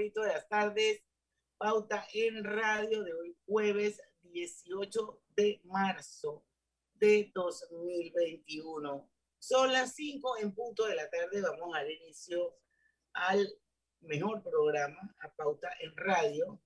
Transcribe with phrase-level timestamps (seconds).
[0.00, 1.02] Favorito de las tardes,
[1.58, 6.42] Pauta en Radio de hoy jueves 18 de marzo
[6.94, 9.10] de 2021.
[9.38, 12.56] Son las 5 en punto de la tarde, vamos al inicio
[13.12, 13.46] al
[14.00, 16.62] mejor programa, a Pauta en Radio.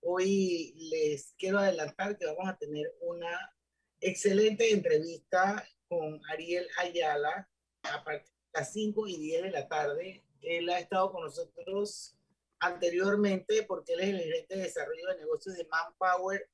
[0.00, 3.54] Hoy les quiero adelantar que vamos a tener una
[4.00, 7.48] excelente entrevista con Ariel Ayala
[7.84, 10.24] a partir de las 5 y 10 de la tarde.
[10.40, 12.18] Él ha estado con nosotros
[12.62, 16.48] anteriormente porque él es el gerente de desarrollo de negocios de Manpower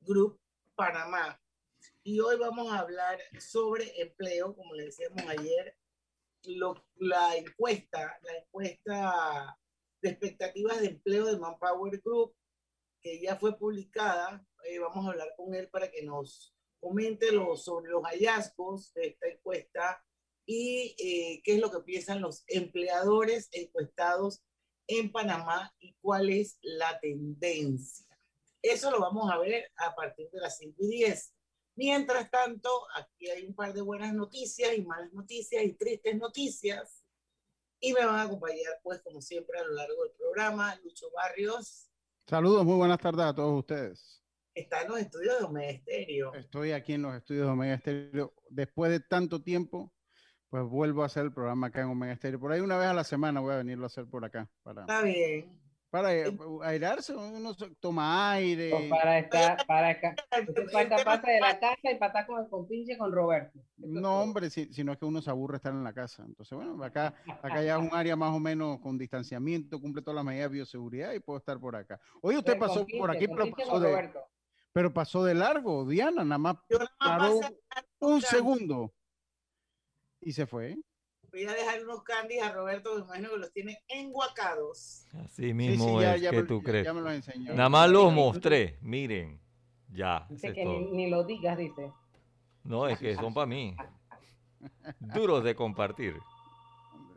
[0.00, 0.40] Group
[0.74, 1.40] Panamá.
[2.02, 5.76] Y hoy vamos a hablar sobre empleo, como le decíamos ayer,
[6.96, 9.58] la encuesta, la encuesta
[10.00, 12.34] de expectativas de empleo de Manpower Group,
[13.00, 14.44] que ya fue publicada.
[14.64, 19.06] Eh, vamos a hablar con él para que nos comente lo, sobre los hallazgos de
[19.08, 20.04] esta encuesta
[20.44, 24.42] y eh, qué es lo que piensan los empleadores encuestados
[24.98, 28.06] en Panamá y cuál es la tendencia.
[28.60, 31.34] Eso lo vamos a ver a partir de las 5 y 10.
[31.74, 37.02] Mientras tanto, aquí hay un par de buenas noticias y malas noticias y tristes noticias.
[37.80, 41.90] Y me van a acompañar, pues, como siempre, a lo largo del programa, Lucho Barrios.
[42.28, 44.22] Saludos, muy buenas tardes a todos ustedes.
[44.54, 46.34] Está en los estudios de Omega Estéreo.
[46.34, 48.34] Estoy aquí en los estudios de Omega Estéreo.
[48.48, 49.92] Después de tanto tiempo,
[50.52, 52.38] pues vuelvo a hacer el programa acá en Omega Stereo.
[52.38, 54.50] Por ahí una vez a la semana voy a venirlo a hacer por acá.
[54.62, 55.50] Para, Está bien.
[55.88, 58.70] Para eh, airarse, uno toma aire.
[58.90, 60.14] para estar, para acá.
[60.70, 63.58] Falta pasa de la casa y para estar con el compinche con Roberto.
[63.78, 66.22] no, hombre, si, sino es que uno se aburre estar en la casa.
[66.22, 70.16] Entonces, bueno, acá, acá ya es un área más o menos con distanciamiento, cumple todas
[70.16, 71.98] las medidas de bioseguridad y puedo estar por acá.
[72.20, 74.10] Hoy usted pasó por aquí, pero pasó, de,
[74.70, 76.56] pero pasó de largo, Diana, nada más
[76.98, 77.40] paró
[78.00, 78.92] un segundo
[80.22, 80.78] y se fue.
[81.30, 85.06] Voy a dejar unos candies a Roberto, me imagino que los tiene enguacados.
[85.24, 86.86] Así mismo es que tú crees.
[87.40, 89.40] Nada más los mostré, miren,
[89.88, 90.26] ya.
[90.28, 91.90] Dice que ni, lo digas, dice.
[92.64, 93.74] No, es que son para mí.
[95.00, 96.16] Duros de compartir.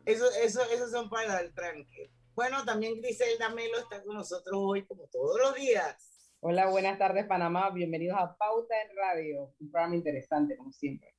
[0.06, 2.12] Eso, eso, esos son para el tranque.
[2.36, 6.32] Bueno, también Griselda Melo está con nosotros hoy, como todos los días.
[6.40, 7.70] Hola, buenas tardes, Panamá.
[7.72, 9.54] Bienvenidos a Pauta en Radio.
[9.60, 11.15] Un programa interesante, como siempre.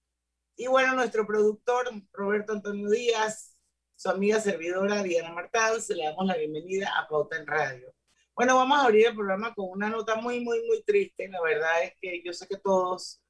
[0.58, 3.54] Y bueno, nuestro productor Roberto Antonio Díaz,
[3.94, 7.94] su amiga servidora Diana Martán, se le damos la bienvenida a Pauta en Radio.
[8.34, 11.28] Bueno, vamos a abrir el programa con una nota muy, muy, muy triste.
[11.28, 13.20] La verdad es que yo sé que todos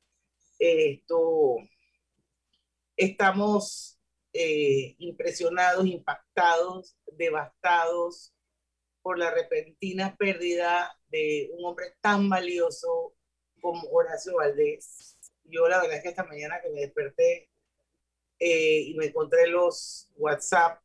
[0.61, 1.57] eh, esto,
[2.97, 3.99] estamos
[4.33, 8.33] eh, impresionados, impactados, devastados
[9.03, 13.17] por la repentina pérdida de un hombre tan valioso
[13.61, 15.16] como Horacio Valdés
[15.49, 17.51] yo la verdad es que esta mañana que me desperté
[18.39, 20.81] eh, y me encontré los WhatsApp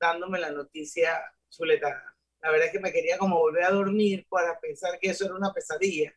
[0.00, 1.20] dándome la noticia
[1.50, 2.16] chuletada.
[2.40, 5.34] La verdad es que me quería como volver a dormir para pensar que eso era
[5.34, 6.14] una pesadilla,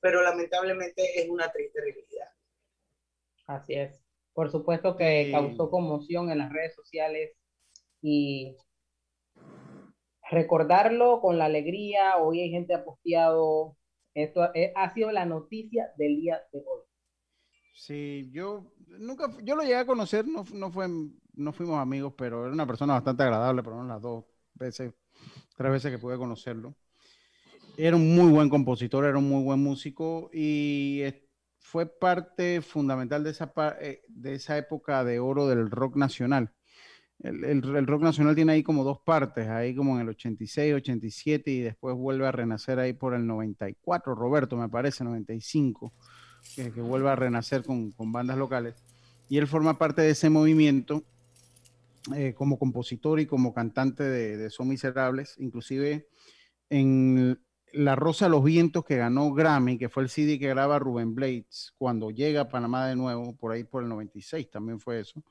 [0.00, 2.30] pero lamentablemente es una triste realidad.
[3.46, 4.00] Así es.
[4.32, 7.36] Por supuesto que causó conmoción en las redes sociales
[8.02, 8.56] y
[10.30, 12.16] recordarlo con la alegría.
[12.18, 13.76] Hoy hay gente ha posteado
[14.14, 16.82] esto eh, ha sido la noticia del día de hoy.
[17.74, 20.86] Sí, yo nunca, yo lo llegué a conocer, no, no, fue,
[21.34, 24.24] no fuimos amigos, pero era una persona bastante agradable, por lo menos las dos
[24.54, 24.94] veces,
[25.56, 26.76] tres veces que pude conocerlo.
[27.76, 31.02] Era un muy buen compositor, era un muy buen músico y
[31.58, 36.52] fue parte fundamental de esa, eh, de esa época de oro del rock nacional
[37.24, 41.60] el, rock nacional tiene ahí como dos partes, ahí como en el 86, 87 y
[41.60, 45.90] después vuelve a renacer ahí por el 94, Roberto me parece, 95,
[46.54, 48.74] que, que vuelve a renacer con, bandas locales.
[49.30, 51.02] Y él forma parte de ese movimiento
[52.14, 56.06] eh, como compositor y como cantante de, Son Miserables, inclusive
[56.68, 57.40] en
[57.72, 61.14] La Rosa de los Vientos que ganó Grammy, que fue el CD que graba Rubén
[61.14, 65.24] Blades cuando llega a Panamá de nuevo, por ahí por el 96 también fue eso.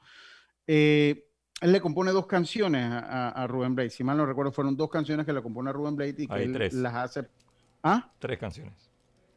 [0.65, 1.27] Eh,
[1.61, 5.25] él le compone dos canciones a, Rubén Blades, si mal no recuerdo, fueron dos canciones
[5.25, 7.27] que le compone a Rubén Blades y que él las hace...
[7.83, 8.09] ¿Ah?
[8.19, 8.73] Tres canciones.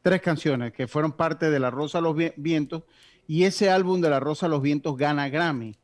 [0.02, 2.82] Tres canciones que fueron parte de La Rosa de los Vientos
[3.26, 5.76] y ese álbum de La Rosa de los Vientos gana Grammy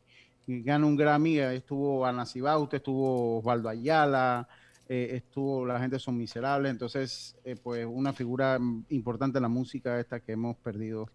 [0.47, 4.49] gana un Grammy, estuvo Ana Cibaute, estuvo Osvaldo Ayala,
[4.89, 8.59] eh, estuvo La gente son miserables, entonces eh, pues una figura
[8.91, 11.09] importante en la música esta que hemos perdido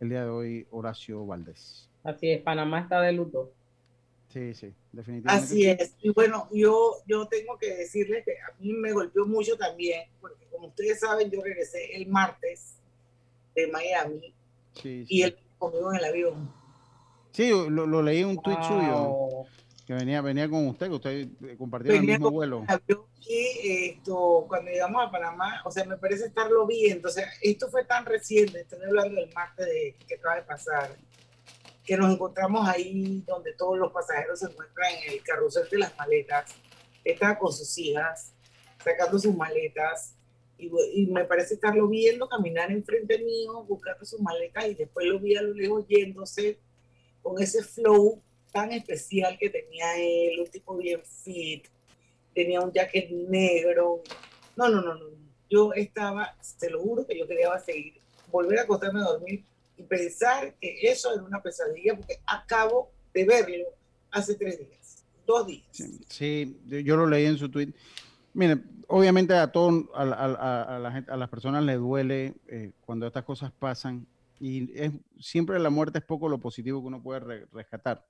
[0.00, 1.88] el día de hoy, Horacio Valdés.
[2.02, 3.52] Así es, Panamá está de luto.
[4.34, 5.44] Sí, sí, definitivamente.
[5.44, 5.94] Así es.
[6.02, 10.44] Y bueno, yo, yo tengo que decirles que a mí me golpeó mucho también, porque
[10.50, 12.74] como ustedes saben, yo regresé el martes
[13.54, 14.34] de Miami
[14.82, 16.52] y él conmigo en el avión
[17.30, 19.46] Sí, lo, lo leí en un tweet suyo
[19.86, 21.28] que venía, venía con usted, que usted
[21.58, 22.64] compartió el mismo vuelo.
[23.26, 27.08] Y esto, cuando llegamos a Panamá, o sea, me parece estarlo viendo.
[27.08, 30.90] O sea, esto fue tan reciente, estoy hablando del martes de, que acaba de pasar,
[31.84, 35.96] que nos encontramos ahí donde todos los pasajeros se encuentran en el carrusel de las
[35.96, 36.54] maletas.
[37.04, 38.32] Estaba con sus hijas,
[38.82, 40.14] sacando sus maletas.
[40.56, 45.18] Y, y, me parece estarlo viendo caminar enfrente mío, buscando sus maletas, y después lo
[45.18, 46.58] vi a lo lejos yéndose
[47.22, 48.22] con ese flow
[48.52, 51.66] tan especial que tenía él, un tipo bien fit,
[52.32, 54.02] tenía un jacket negro.
[54.56, 55.06] No, no, no, no.
[55.50, 58.00] Yo estaba, se lo juro que yo quería seguir,
[58.30, 59.44] volver a acostarme a dormir
[59.76, 63.66] y pensar que eso era una pesadilla porque acabo de verlo
[64.10, 65.66] hace tres días, dos días.
[66.08, 67.72] Sí, yo lo leí en su tweet.
[68.32, 72.72] Miren, obviamente a todos, a, a, a, la gente, a las personas les duele eh,
[72.80, 74.06] cuando estas cosas pasan
[74.40, 78.04] y es, siempre la muerte es poco lo positivo que uno puede rescatar,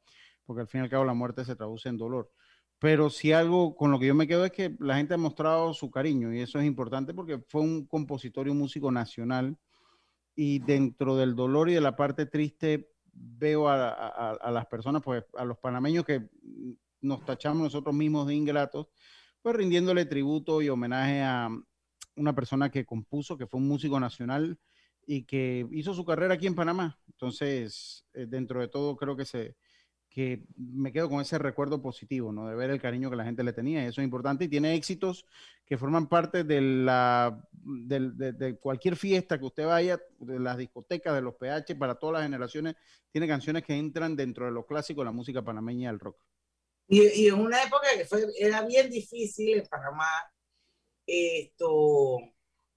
[0.46, 2.30] porque al fin y al cabo la muerte se traduce en dolor.
[2.78, 5.72] Pero si algo con lo que yo me quedo es que la gente ha mostrado
[5.74, 9.56] su cariño y eso es importante porque fue un compositor y un músico nacional
[10.34, 15.24] y dentro del dolor y de la parte triste veo a, a las personas, pues
[15.36, 16.28] a los panameños que
[17.00, 18.88] nos tachamos nosotros mismos de ingratos,
[19.42, 21.48] pues rindiéndole tributo y homenaje a
[22.16, 24.58] una persona que compuso, que fue un músico nacional
[25.06, 26.98] y que hizo su carrera aquí en Panamá.
[27.08, 29.56] Entonces, eh, dentro de todo, creo que se
[30.14, 32.46] que me quedo con ese recuerdo positivo, ¿no?
[32.46, 34.76] De ver el cariño que la gente le tenía, y eso es importante, y tiene
[34.76, 35.26] éxitos
[35.66, 41.20] que forman parte de, la, de, cualquier fiesta que usted vaya, de las discotecas, de
[41.20, 42.76] los PH, para todas las generaciones,
[43.10, 46.24] tiene canciones que entran dentro de lo clásico de la música panameña y el rock.
[46.86, 50.06] Y, en una época que fue, era bien difícil en Panamá,
[51.04, 52.20] esto,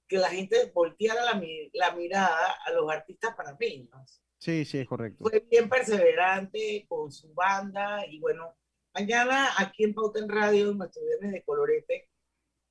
[0.07, 1.39] que la gente volteara la,
[1.73, 4.23] la mirada a los artistas panameños.
[4.39, 5.23] Sí, sí, es correcto.
[5.23, 8.55] Fue bien perseverante con su banda y bueno,
[8.93, 12.09] mañana aquí en Pauta en Radio, nuestro viernes de colorete,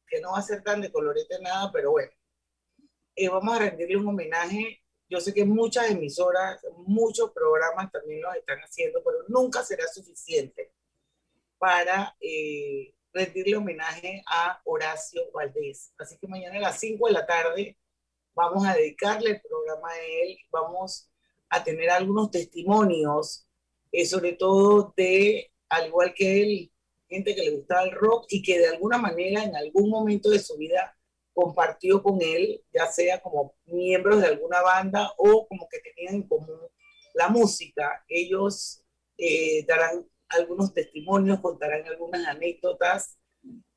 [0.06, 2.10] que no va a ser tan de colorete nada, pero bueno,
[3.16, 4.82] eh, vamos a rendirle un homenaje.
[5.08, 10.72] Yo sé que muchas emisoras, muchos programas también lo están haciendo, pero nunca será suficiente
[11.58, 15.92] para eh, rendirle homenaje a Horacio Valdés.
[15.98, 17.78] Así que mañana a las 5 de la tarde
[18.34, 21.10] vamos a dedicarle el programa a él, vamos
[21.48, 23.46] a tener algunos testimonios,
[23.92, 26.72] eh, sobre todo de, al igual que él,
[27.08, 30.38] gente que le gustaba el rock y que de alguna manera en algún momento de
[30.38, 30.96] su vida
[31.32, 36.28] compartió con él, ya sea como miembros de alguna banda o como que tenían en
[36.28, 36.60] común
[37.14, 38.04] la música.
[38.08, 38.82] Ellos
[39.18, 43.18] eh, darán algunos testimonios, contarán algunas anécdotas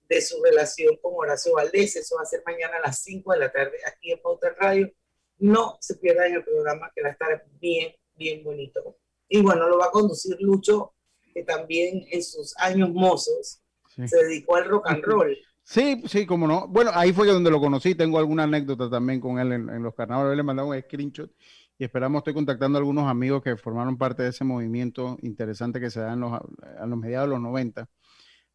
[0.08, 1.96] de su relación con Horacio Valdés.
[1.96, 4.91] Eso va a ser mañana a las 5 de la tarde aquí en Pauta Radio.
[5.39, 8.98] No se pierdan el programa que va a estar bien, bien bonito.
[9.27, 10.93] Y bueno, lo va a conducir Lucho,
[11.34, 15.38] que también en sus años mozos se dedicó al rock and roll.
[15.63, 16.67] Sí, sí, como no.
[16.67, 17.93] Bueno, ahí fue donde lo conocí.
[17.93, 20.36] Tengo alguna anécdota también con él en, los carnavales.
[20.36, 21.31] Le mandaba un screenshot
[21.77, 25.91] y esperamos, estoy contactando a algunos amigos que formaron parte de ese movimiento interesante que
[25.91, 27.88] se da en los, a los mediados de los 90.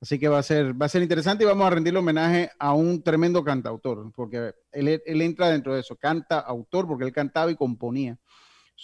[0.04, 2.74] Así que va a ser, va a ser interesante y vamos a rendirle homenaje a
[2.74, 7.50] un tremendo cantautor, porque él, él entra dentro de eso, canta autor, porque él cantaba
[7.50, 8.18] y componía.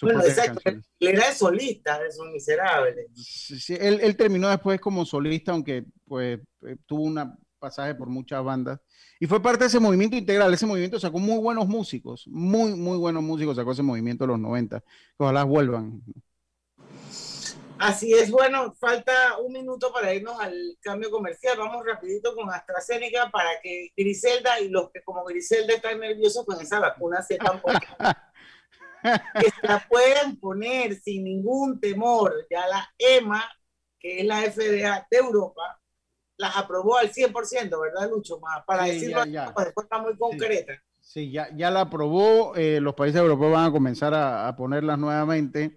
[0.01, 3.09] Bueno, exacto, él era solista de Son Miserables.
[3.15, 8.43] Sí, él, él, terminó después como solista, aunque pues eh, tuvo un pasaje por muchas
[8.43, 8.81] bandas
[9.19, 10.55] y fue parte de ese movimiento integral.
[10.55, 14.41] Ese movimiento sacó muy buenos músicos, muy, muy buenos músicos sacó ese movimiento de los
[14.41, 14.83] 90.
[15.19, 16.03] Ojalá vuelvan.
[17.81, 21.57] Así es, bueno, falta un minuto para irnos al cambio comercial.
[21.59, 26.61] Vamos rapidito con AstraZeneca para que Griselda y los que como Griselda están nerviosos con
[26.61, 27.73] esa vacuna sepan por
[29.41, 32.47] que se la pueden poner sin ningún temor.
[32.51, 33.45] Ya la EMA
[34.01, 35.79] que es la FDA de Europa,
[36.39, 38.41] las aprobó al 100%, ¿verdad, Lucho?
[38.67, 40.73] Para decirlo ya, de forma muy concreta.
[40.99, 44.99] Sí, ya, ya la aprobó, eh, los países europeos van a comenzar a, a, ponerlas
[44.99, 45.77] nuevamente.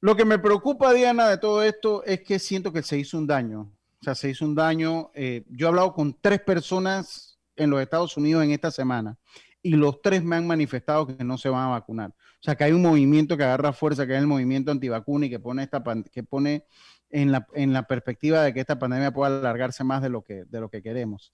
[0.00, 3.26] Lo que me preocupa, Diana, de todo esto es que siento que se hizo un
[3.26, 3.72] daño.
[4.00, 5.10] O sea, se hizo un daño.
[5.14, 9.18] Eh, yo he hablado con tres personas en los Estados Unidos en esta semana
[9.62, 12.10] y los tres me han manifestado que no se van a vacunar.
[12.10, 15.30] O sea, que hay un movimiento que agarra fuerza, que es el movimiento antivacuna y
[15.30, 16.64] que pone, esta, que pone
[17.10, 20.44] en la, en la perspectiva de que esta pandemia pueda alargarse más de lo, que,
[20.44, 21.32] de lo que queremos.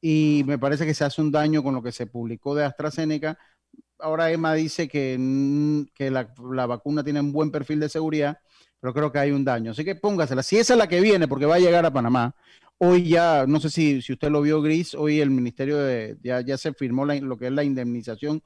[0.00, 3.38] Y me parece que se hace un daño con lo que se publicó de AstraZeneca.
[4.04, 8.38] Ahora Emma dice que, mm, que la, la vacuna tiene un buen perfil de seguridad,
[8.78, 9.70] pero creo que hay un daño.
[9.70, 10.42] Así que póngasela.
[10.42, 12.34] Si esa es la que viene, porque va a llegar a Panamá,
[12.76, 16.42] hoy ya, no sé si, si usted lo vio, Gris, hoy el Ministerio de, ya,
[16.42, 18.42] ya se firmó lo que es la indemnización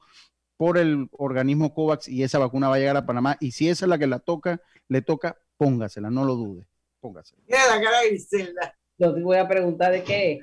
[0.55, 3.35] por el organismo COVAX y esa vacuna va a llegar a Panamá.
[3.41, 6.67] Y si esa es la que la toca, le toca, póngasela, no lo dude.
[7.01, 7.43] Póngasela.
[7.45, 8.77] Mira la cara de Griselda.
[8.97, 10.39] Yo te voy a preguntar de qué.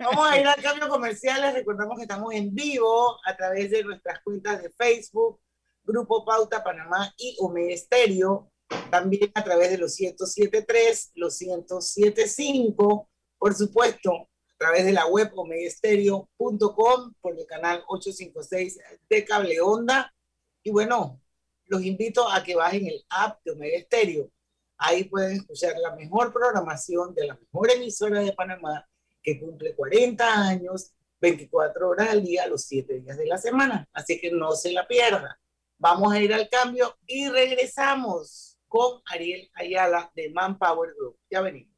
[0.01, 1.41] Vamos a ir al cambio comercial.
[1.41, 5.41] Les recordamos que estamos en vivo a través de nuestras cuentas de Facebook,
[5.83, 8.53] Grupo Pauta Panamá y Omega Estéreo.
[8.93, 15.33] También a través de los 107.3, los 107.5, por supuesto, a través de la web
[15.35, 18.79] omegaestereo.com, por el canal 856
[19.11, 20.15] de Cable Onda.
[20.63, 21.21] Y bueno,
[21.65, 24.31] los invito a que bajen el app de Omega Estéreo.
[24.77, 28.89] Ahí pueden escuchar la mejor programación de la mejor emisora de Panamá
[29.23, 33.89] que cumple 40 años, 24 horas al día, los 7 días de la semana.
[33.93, 35.39] Así que no se la pierda.
[35.79, 41.19] Vamos a ir al cambio y regresamos con Ariel Ayala de Manpower Group.
[41.31, 41.78] Ya venimos.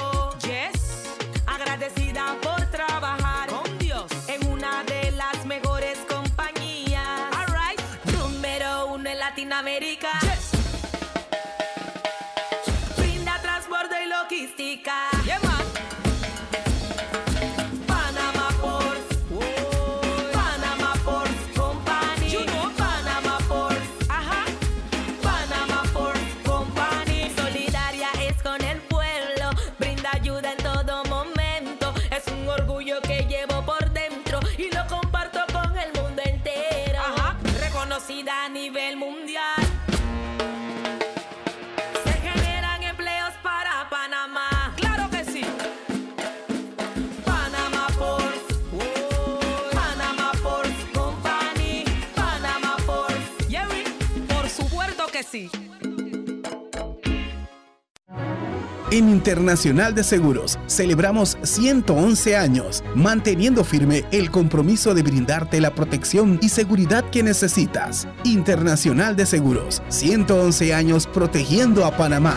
[58.91, 66.37] En Internacional de Seguros celebramos 111 años, manteniendo firme el compromiso de brindarte la protección
[66.41, 68.05] y seguridad que necesitas.
[68.25, 72.35] Internacional de Seguros, 111 años protegiendo a Panamá.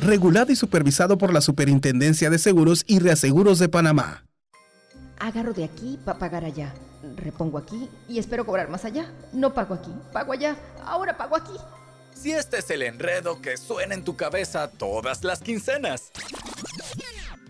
[0.00, 4.22] Regulado y supervisado por la Superintendencia de Seguros y Reaseguros de Panamá.
[5.18, 6.72] Agarro de aquí para pagar allá.
[7.16, 9.10] Repongo aquí y espero cobrar más allá.
[9.32, 10.54] No pago aquí, pago allá.
[10.84, 11.54] Ahora pago aquí.
[12.20, 16.10] Si este es el enredo que suena en tu cabeza todas las quincenas.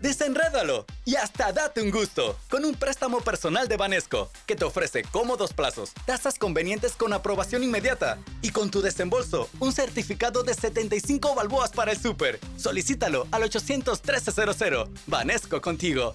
[0.00, 5.02] Desenrédalo y hasta date un gusto con un préstamo personal de Banesco que te ofrece
[5.04, 11.34] cómodos plazos, tasas convenientes con aprobación inmediata y con tu desembolso un certificado de 75
[11.34, 12.38] balboas para el súper.
[12.56, 14.88] Solicítalo al 800 1300.
[15.06, 16.14] Banesco contigo.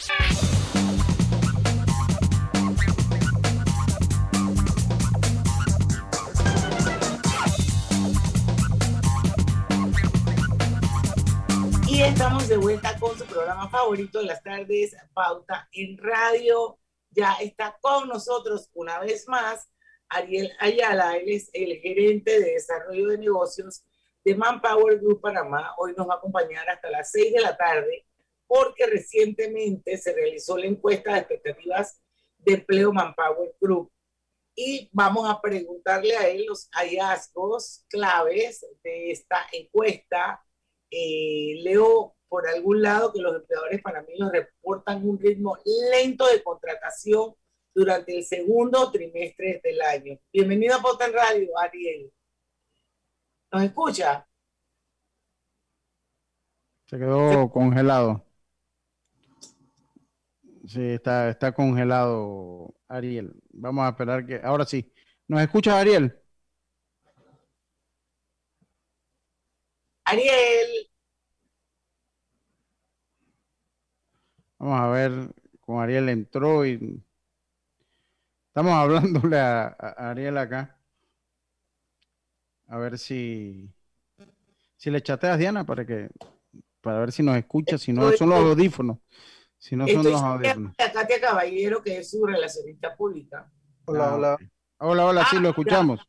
[0.00, 0.06] Y
[12.02, 16.78] estamos de vuelta con su programa favorito de las tardes, Pauta en Radio.
[17.10, 19.68] Ya está con nosotros una vez más
[20.08, 23.84] Ariel Ayala, él es el gerente de desarrollo de negocios
[24.24, 25.74] de Manpower Group Panamá.
[25.76, 28.06] Hoy nos va a acompañar hasta las 6 de la tarde
[28.50, 32.02] porque recientemente se realizó la encuesta de expectativas
[32.38, 33.92] de empleo Manpower Group.
[34.56, 40.44] Y vamos a preguntarle a él los hallazgos claves de esta encuesta.
[40.90, 45.56] Eh, leo por algún lado que los empleadores panameños reportan un ritmo
[45.92, 47.32] lento de contratación
[47.72, 50.18] durante el segundo trimestre del año.
[50.32, 52.12] Bienvenido a Pauta Radio, Ariel.
[53.52, 54.26] ¿Nos escucha?
[56.86, 58.26] Se quedó congelado.
[60.66, 63.32] Sí, está, está congelado Ariel.
[63.52, 64.40] Vamos a esperar que...
[64.42, 64.92] Ahora sí.
[65.28, 66.16] ¿Nos escucha Ariel?
[70.04, 70.90] Ariel.
[74.58, 75.12] Vamos a ver,
[75.60, 77.02] con Ariel entró y
[78.50, 80.76] Estamos hablándole a, Ariel acá.
[82.66, 83.72] A ver si,
[84.76, 86.08] si le chateas, Diana, para que
[86.80, 88.98] para ver si nos escucha, si no son los audífonos.
[89.60, 90.74] Si no son los audífonos.
[90.78, 93.52] A Katia Caballero, que es su relacionista pública.
[93.84, 94.38] Hola, ah, hola.
[94.78, 96.00] Hola, hola, sí, lo ah, escuchamos.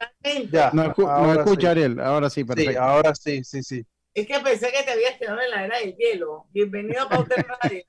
[0.50, 0.98] Ya, nos,
[1.38, 2.72] escucha Ariel, ahora sí, perfecto.
[2.72, 3.86] Sí, ahora sí, sí, sí.
[4.14, 6.46] Es que pensé que te habías quedado en la era del hielo.
[6.52, 7.84] Bienvenido a Pauta Radio.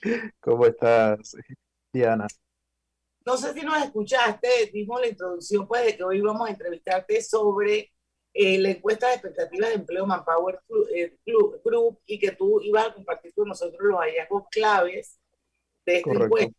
[0.40, 1.36] ¿Cómo estás,
[1.92, 2.26] Diana?
[3.26, 7.20] No sé si nos escuchaste, dimos la introducción pues de que hoy vamos a entrevistarte
[7.20, 7.92] sobre
[8.38, 10.60] eh, la encuesta de expectativas de empleo Manpower
[10.94, 11.16] eh,
[11.64, 15.18] Group y que tú ibas a compartir con nosotros los hallazgos claves
[15.84, 16.58] de esta encuesta.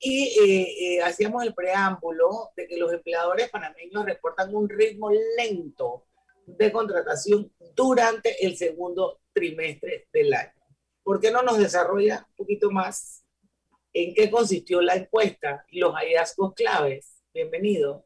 [0.00, 6.06] Y eh, hacíamos el preámbulo de que los empleadores panameños reportan un ritmo lento
[6.46, 10.52] de contratación durante el segundo trimestre del año.
[11.02, 13.24] ¿Por qué no nos desarrolla un poquito más
[13.92, 17.22] en qué consistió la encuesta y los hallazgos claves.
[17.32, 18.04] Bienvenido.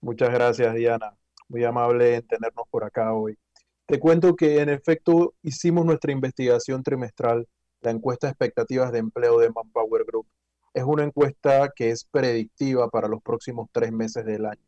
[0.00, 1.16] Muchas gracias, Diana.
[1.52, 3.36] Muy amable en tenernos por acá hoy.
[3.84, 7.46] Te cuento que en efecto hicimos nuestra investigación trimestral,
[7.82, 10.26] la encuesta de expectativas de empleo de Manpower Group.
[10.72, 14.62] Es una encuesta que es predictiva para los próximos tres meses del año.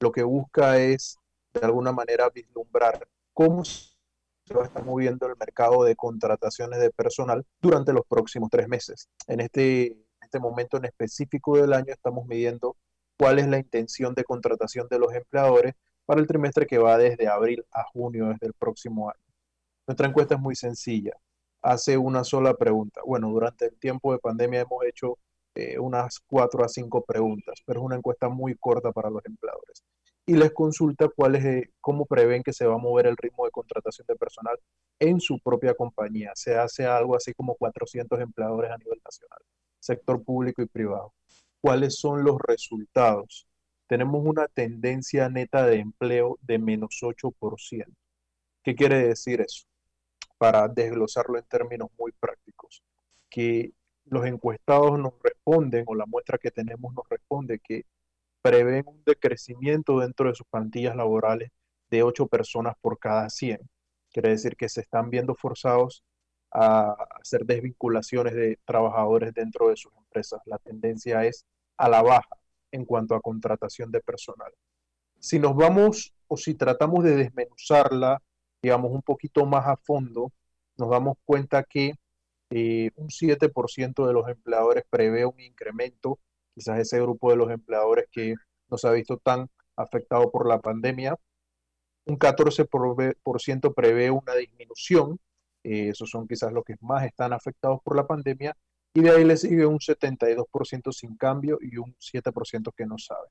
[0.00, 1.18] Lo que busca es,
[1.52, 3.84] de alguna manera, vislumbrar cómo se
[4.54, 9.06] va a estar moviendo el mercado de contrataciones de personal durante los próximos tres meses.
[9.26, 12.74] En este, este momento en específico del año estamos midiendo
[13.18, 15.74] cuál es la intención de contratación de los empleadores
[16.06, 19.24] para el trimestre que va desde abril a junio desde el próximo año.
[19.86, 21.16] Nuestra encuesta es muy sencilla.
[21.62, 23.00] Hace una sola pregunta.
[23.04, 25.18] Bueno, durante el tiempo de pandemia hemos hecho
[25.54, 29.84] eh, unas cuatro a cinco preguntas, pero es una encuesta muy corta para los empleadores
[30.26, 33.44] y les consulta cuál es, eh, cómo prevén que se va a mover el ritmo
[33.44, 34.58] de contratación de personal
[34.98, 36.32] en su propia compañía.
[36.34, 39.40] Se hace algo así como 400 empleadores a nivel nacional,
[39.80, 41.12] sector público y privado.
[41.60, 43.46] ¿Cuáles son los resultados?
[43.86, 47.86] Tenemos una tendencia neta de empleo de menos 8%.
[48.62, 49.66] ¿Qué quiere decir eso?
[50.38, 52.82] Para desglosarlo en términos muy prácticos,
[53.28, 53.72] que
[54.04, 57.84] los encuestados nos responden, o la muestra que tenemos nos responde que
[58.42, 61.50] prevén un decrecimiento dentro de sus plantillas laborales
[61.90, 63.60] de 8 personas por cada 100.
[64.10, 66.04] Quiere decir que se están viendo forzados
[66.50, 70.40] a hacer desvinculaciones de trabajadores dentro de sus empresas.
[70.46, 72.41] La tendencia es a la baja
[72.72, 74.52] en cuanto a contratación de personal.
[75.18, 78.20] Si nos vamos o si tratamos de desmenuzarla,
[78.62, 80.32] digamos, un poquito más a fondo,
[80.76, 81.94] nos damos cuenta que
[82.50, 86.18] eh, un 7% de los empleadores prevé un incremento
[86.54, 88.34] quizás ese grupo de los empleadores que
[88.68, 91.16] no se ha visto tan afectado por la pandemia.
[92.04, 95.18] Un 14% prevé una disminución,
[95.64, 98.56] eh, esos son quizás los que más están afectados por la pandemia,
[98.94, 103.28] y de ahí le sigue un 72% sin cambio y un 7% que no sabe.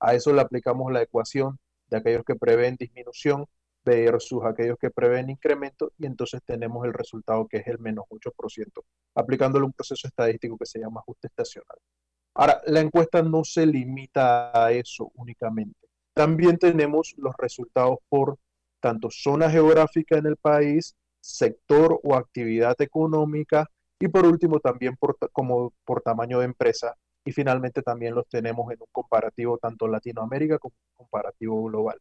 [0.00, 3.46] A eso le aplicamos la ecuación de aquellos que prevén disminución
[3.84, 8.82] versus aquellos que prevén incremento y entonces tenemos el resultado que es el menos 8%,
[9.14, 11.78] aplicándole un proceso estadístico que se llama ajuste estacional.
[12.34, 15.78] Ahora, la encuesta no se limita a eso únicamente.
[16.14, 18.38] También tenemos los resultados por
[18.80, 25.16] tanto zona geográfica en el país, sector o actividad económica y por último también por,
[25.32, 30.58] como por tamaño de empresa y finalmente también los tenemos en un comparativo tanto Latinoamérica
[30.58, 31.98] como comparativo global.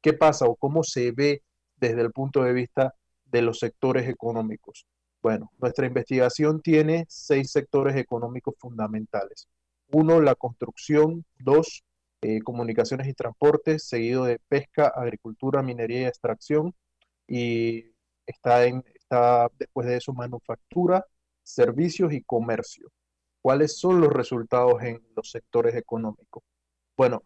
[0.00, 1.42] ¿Qué pasa o cómo se ve
[1.76, 4.86] desde el punto de vista de los sectores económicos?
[5.22, 9.48] Bueno, nuestra investigación tiene seis sectores económicos fundamentales.
[9.90, 11.24] Uno, la construcción.
[11.38, 11.82] Dos,
[12.22, 16.74] eh, comunicaciones y transportes, seguido de pesca, agricultura, minería y extracción.
[17.26, 17.92] Y
[18.26, 21.04] está, en, está después de eso manufactura,
[21.48, 22.90] servicios y comercio.
[23.40, 26.42] ¿Cuáles son los resultados en los sectores económicos?
[26.96, 27.22] Bueno,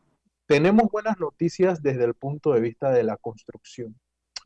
[0.47, 3.99] tenemos buenas noticias desde el punto de vista de la construcción.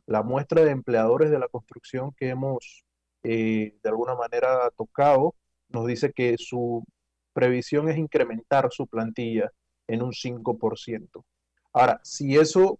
[0.06, 2.84] La muestra de empleadores de la construcción que hemos
[3.22, 5.34] eh, de alguna manera tocado
[5.68, 6.84] nos dice que su
[7.32, 9.50] previsión es incrementar su plantilla
[9.88, 11.24] en un 5%.
[11.72, 12.78] Ahora, si eso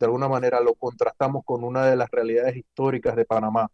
[0.00, 3.68] de alguna manera lo contrastamos con una de las realidades históricas de Panamá,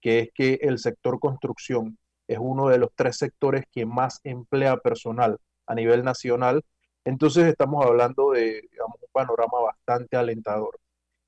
[0.00, 4.76] que es que el sector construcción es uno de los tres sectores que más emplea
[4.76, 6.62] personal a nivel nacional,
[7.04, 10.78] entonces estamos hablando de un panorama bastante alentador.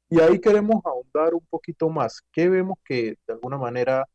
[0.09, 2.21] Y ahí queremos ahondar un poquito más.
[2.33, 4.07] ¿Qué vemos que de alguna manera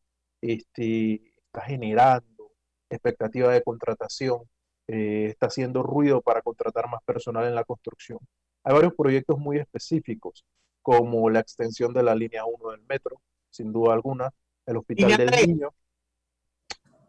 [0.41, 2.51] este, está generando
[2.89, 4.41] expectativa de contratación?
[4.87, 8.19] Eh, está haciendo ruido para contratar más personal en la construcción.
[8.63, 10.45] Hay varios proyectos muy específicos,
[10.81, 14.31] como la extensión de la línea 1 del metro, sin duda alguna,
[14.67, 15.73] el Hospital del Niño,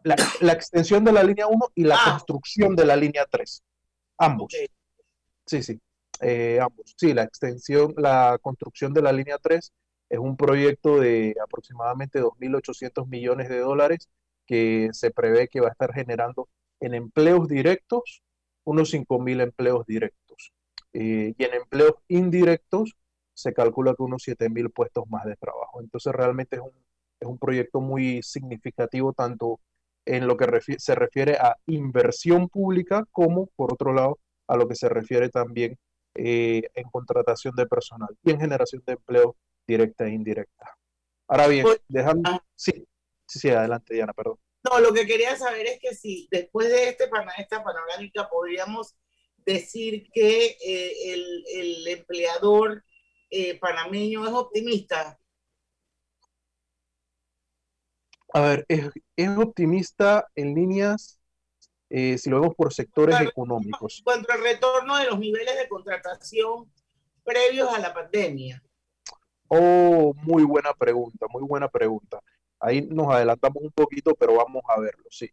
[0.03, 2.11] la, extensión de la línea 1 y la ah.
[2.11, 3.63] construcción de la línea 3.
[4.17, 4.53] Ambos.
[5.45, 5.79] Sí, sí.
[6.21, 6.95] Eh, ambos.
[6.97, 9.71] Sí, la extensión, la construcción de la línea 3
[10.09, 14.09] es un proyecto de aproximadamente 2.800 millones de dólares
[14.45, 18.23] que se prevé que va a estar generando en empleos directos
[18.63, 20.53] unos 5.000 empleos directos.
[20.93, 22.95] Eh, y en empleos indirectos
[23.33, 25.81] se calcula que unos 7.000 puestos más de trabajo.
[25.81, 26.73] Entonces realmente es un,
[27.19, 29.59] es un proyecto muy significativo tanto
[30.05, 34.75] en lo que se refiere a inversión pública, como por otro lado a lo que
[34.75, 35.77] se refiere también
[36.15, 39.35] eh, en contratación de personal y en generación de empleo
[39.67, 40.75] directa e indirecta.
[41.27, 42.29] Ahora bien, dejando...
[42.31, 42.43] Ah.
[42.55, 42.71] Sí,
[43.27, 44.39] sí, sí, adelante Diana, perdón.
[44.63, 48.95] No, lo que quería saber es que si después de este esta panorámica podríamos
[49.45, 51.13] decir que eh,
[51.53, 52.83] el, empleador
[53.29, 55.19] eh, panameño es optimista
[58.33, 58.89] A ver, es,
[59.37, 61.19] optimista en líneas,
[61.89, 64.01] eh, si lo vemos por sectores económicos.
[64.03, 66.71] Cuanto al retorno de los niveles de contratación
[67.23, 68.63] previos a la pandemia.
[69.47, 72.19] Oh, muy buena pregunta, muy buena pregunta.
[72.59, 75.29] Ahí nos adelantamos un poquito, pero vamos a verlo, sí.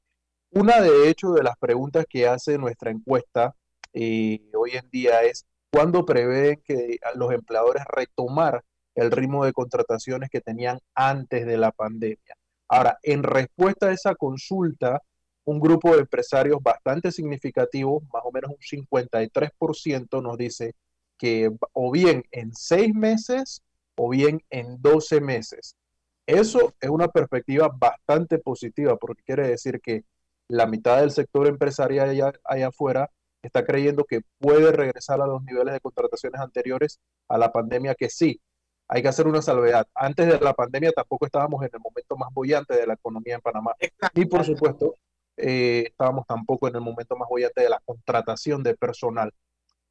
[0.51, 3.55] Una de hecho de las preguntas que hace nuestra encuesta
[3.93, 8.63] eh, hoy en día es, ¿cuándo prevén que los empleadores retomar
[8.95, 12.36] el ritmo de contrataciones que tenían antes de la pandemia?
[12.69, 15.03] Ahora, en respuesta a esa consulta,
[15.45, 20.75] un grupo de empresarios bastante significativo, más o menos un 53%, nos dice
[21.17, 23.63] que o bien en seis meses
[23.97, 25.77] o bien en 12 meses.
[26.27, 30.05] Eso es una perspectiva bastante positiva porque quiere decir que
[30.49, 33.11] la mitad del sector empresarial allá, allá afuera
[33.43, 36.99] está creyendo que puede regresar a los niveles de contrataciones anteriores
[37.29, 38.41] a la pandemia, que sí,
[38.89, 39.87] hay que hacer una salvedad.
[39.95, 43.41] Antes de la pandemia tampoco estábamos en el momento más bollante de la economía en
[43.41, 43.75] Panamá.
[44.15, 44.95] Y por supuesto,
[45.37, 49.33] eh, estábamos tampoco en el momento más bollante de la contratación de personal.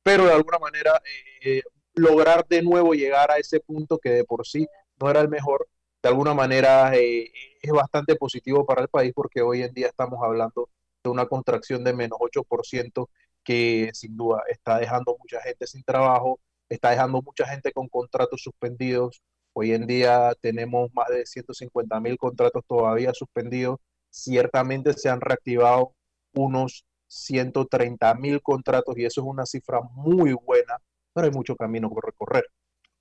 [0.04, 1.02] Pero de alguna manera,
[1.42, 1.62] eh,
[1.96, 4.68] lograr de nuevo llegar a ese punto que de por sí
[5.00, 5.68] no era el mejor,
[6.02, 7.32] de alguna manera eh,
[7.62, 10.70] es bastante positivo para el país porque hoy en día estamos hablando
[11.04, 13.10] de una contracción de menos 8%
[13.44, 18.42] que sin duda está dejando mucha gente sin trabajo, está dejando mucha gente con contratos
[18.42, 19.22] suspendidos.
[19.54, 23.80] Hoy en día tenemos más de 150 mil contratos todavía suspendidos.
[24.10, 25.94] Ciertamente se han reactivado
[26.34, 30.78] unos 130 mil contratos y eso es una cifra muy buena,
[31.14, 32.46] pero hay mucho camino por recorrer.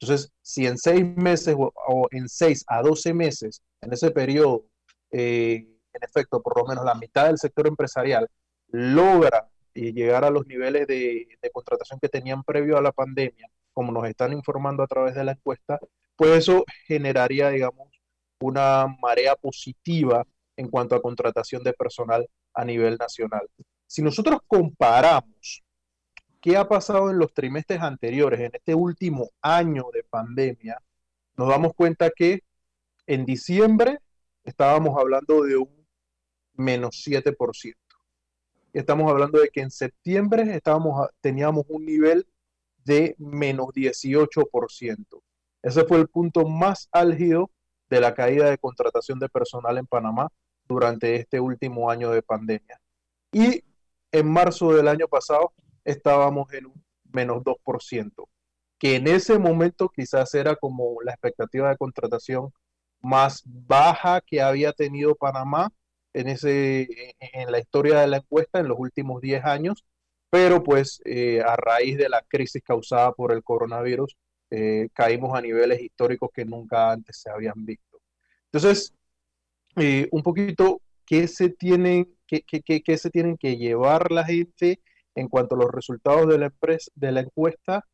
[0.00, 4.66] Entonces, si en seis meses o, en seis a doce meses, en ese periodo,
[5.11, 8.29] eh, en efecto, por lo menos la mitad del sector empresarial
[8.68, 13.92] logra y llegar a los niveles de, contratación que tenían previo a la pandemia, como
[13.92, 15.78] nos están informando a través de la encuesta,
[16.16, 17.88] pues eso generaría, digamos,
[18.40, 20.24] una marea positiva
[20.56, 23.48] en cuanto a contratación de personal a nivel nacional.
[23.87, 25.62] Si nosotros comparamos
[26.40, 30.78] qué ha pasado en los trimestres anteriores, en este último año de pandemia,
[31.37, 32.42] nos damos cuenta que
[33.06, 33.98] en diciembre
[34.44, 35.87] estábamos hablando de un
[36.54, 37.74] menos 7%.
[38.74, 42.26] Estamos hablando de que en septiembre estábamos, teníamos un nivel
[42.84, 45.22] de menos 18%.
[45.62, 47.52] Ese fue el punto más álgido
[47.88, 50.28] de la caída de contratación de personal en Panamá
[50.66, 52.80] durante este último año de pandemia.
[53.30, 53.62] Y
[54.10, 55.52] en marzo del año pasado
[55.84, 58.28] estábamos en un menos 2%,
[58.76, 62.52] que en ese momento quizás era como la expectativa de contratación
[63.00, 65.72] más baja que había tenido Panamá
[66.14, 69.85] en, ese, en la historia de la encuesta en los últimos 10 años,
[70.31, 74.16] pero pues eh, a raíz de la crisis causada por el coronavirus,
[74.50, 78.00] eh, caímos a niveles históricos que nunca antes se habían visto.
[78.53, 78.94] Entonces,
[79.77, 84.81] eh, un poquito, ¿qué se, tienen, qué, qué, se tienen que llevar la gente
[85.14, 87.85] en cuanto a los resultados de la, empresa, de la encuesta?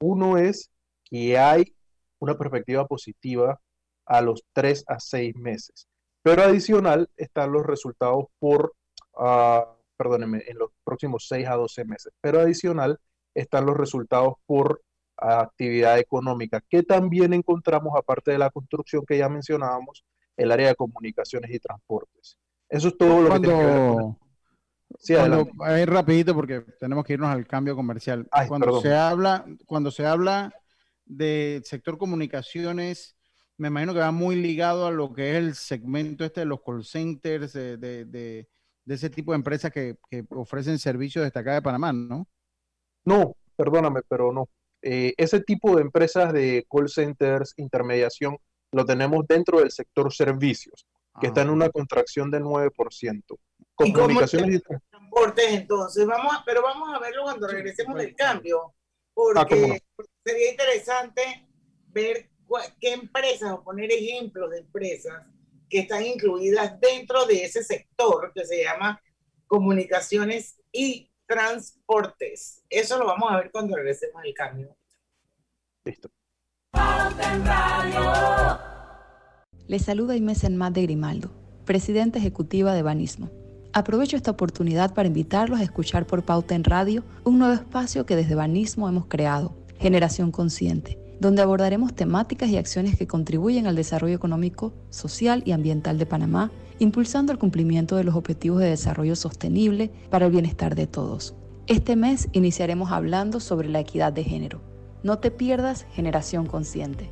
[0.00, 0.70] Uno es
[1.04, 1.74] que hay
[2.18, 3.60] una perspectiva positiva
[4.06, 5.89] a los 3 a 6 meses.
[6.22, 8.74] Pero adicional están los resultados por,
[9.14, 9.64] uh,
[9.96, 12.12] perdónenme, en los próximos 6 a 12 meses.
[12.20, 12.98] Pero adicional
[13.34, 14.82] están los resultados por
[15.16, 20.04] actividad económica, que también encontramos, aparte de la construcción que ya mencionábamos,
[20.36, 22.38] el área de comunicaciones y transportes.
[22.68, 24.30] Eso es todo lo que tiene que ver
[24.98, 28.28] Sí, rapidito porque tenemos que irnos al cambio comercial.
[28.48, 30.52] cuando se habla, cuando se habla
[31.04, 33.16] del sector comunicaciones,
[33.60, 36.62] me imagino que va muy ligado a lo que es el segmento este de los
[36.62, 38.48] call centers, de, de,
[38.86, 39.98] ese tipo de empresas que,
[40.30, 42.26] ofrecen servicios destacados de Panamá, ¿no?
[43.04, 44.48] No, perdóname, pero no.
[44.80, 48.38] Eh, ese tipo de empresas de call centers, intermediación,
[48.72, 50.86] lo tenemos dentro del sector servicios,
[51.20, 51.52] que está en ah.
[51.52, 53.22] una contracción del 9%.
[53.74, 58.72] Con comunicaciones y transportes, entonces, vamos a, pero vamos a verlo cuando regresemos del cambio,
[59.36, 59.82] ah, porque
[60.24, 61.46] sería interesante
[61.88, 62.30] ver
[62.80, 65.26] qué empresas o poner ejemplos de empresas
[65.68, 69.00] que están incluidas dentro de ese sector que se llama
[69.46, 72.64] comunicaciones y transportes.
[72.68, 74.76] Eso lo vamos a ver cuando regresemos al cambio.
[75.84, 76.10] Listo.
[79.68, 81.30] Les saluda Inés Enmat de Grimaldo,
[81.64, 83.30] presidenta ejecutiva de Banismo.
[83.72, 88.16] Aprovecho esta oportunidad para invitarlos a escuchar por Pauta en Radio un nuevo espacio que
[88.16, 94.16] desde Banismo hemos creado, Generación Consciente donde abordaremos temáticas y acciones que contribuyen al desarrollo
[94.16, 99.90] económico, social y ambiental de Panamá, impulsando el cumplimiento de los objetivos de desarrollo sostenible
[100.08, 101.34] para el bienestar de todos.
[101.66, 104.62] Este mes iniciaremos hablando sobre la equidad de género.
[105.02, 107.10] No te pierdas Generación Consciente.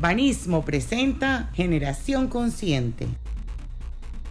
[0.00, 3.06] Banismo presenta Generación Consciente.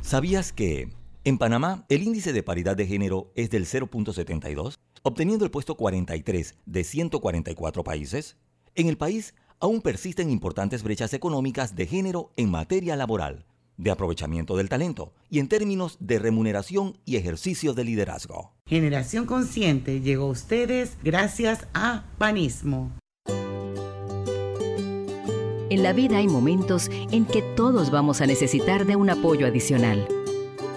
[0.02, 0.90] ¿Sabías que
[1.24, 4.78] en Panamá el índice de paridad de género es del 0.72?
[5.04, 8.38] Obteniendo el puesto 43 de 144 países,
[8.76, 13.46] en el país aún persisten importantes brechas económicas de género en materia laboral,
[13.78, 18.54] de aprovechamiento del talento y en términos de remuneración y ejercicio de liderazgo.
[18.66, 22.92] Generación Consciente llegó a ustedes gracias a Panismo.
[25.70, 30.08] En la vida hay momentos en que todos vamos a necesitar de un apoyo adicional.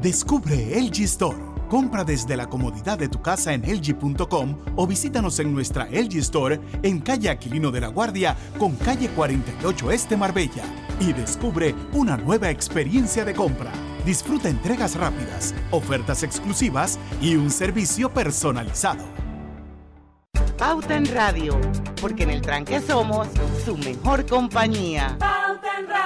[0.00, 1.36] Descubre el G-Store.
[1.68, 6.60] Compra desde la comodidad de tu casa en LG.com o visítanos en nuestra LG Store
[6.84, 10.62] en calle Aquilino de la Guardia con calle 48 Este Marbella
[11.00, 13.72] y descubre una nueva experiencia de compra.
[14.06, 19.04] Disfruta entregas rápidas, ofertas exclusivas y un servicio personalizado.
[20.56, 21.60] Pauta en Radio,
[22.00, 23.26] porque en el tranque somos
[23.64, 25.16] su mejor compañía.
[25.18, 25.97] Pauta en Radio.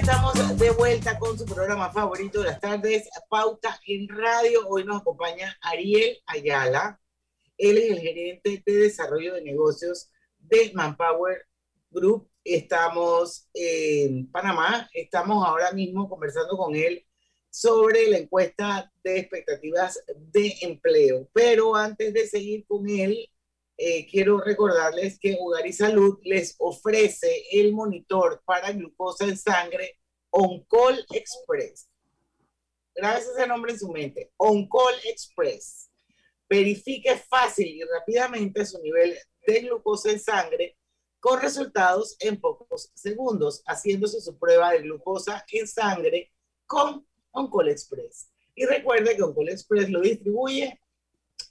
[0.00, 4.66] Estamos de vuelta con su programa favorito de las tardes, Pauta en Radio.
[4.66, 6.98] Hoy nos acompaña Ariel Ayala.
[7.58, 11.46] Él es el gerente de desarrollo de negocios de Manpower
[11.90, 12.30] Group.
[12.42, 14.88] Estamos en Panamá.
[14.94, 17.06] Estamos ahora mismo conversando con él
[17.50, 21.28] sobre la encuesta de expectativas de empleo.
[21.34, 23.28] Pero antes de seguir con él,
[23.82, 29.96] eh, quiero recordarles que Hogar y Salud les ofrece el monitor para glucosa en sangre
[30.28, 31.88] OnCall Express.
[32.94, 34.32] Gracias ese nombre en su mente.
[34.36, 35.90] OnCall Express.
[36.46, 39.16] Verifique fácil y rápidamente su nivel
[39.46, 40.76] de glucosa en sangre
[41.18, 46.30] con resultados en pocos segundos, haciéndose su prueba de glucosa en sangre
[46.66, 48.30] con OnCall Express.
[48.54, 50.78] Y recuerde que OnCall Express lo distribuye.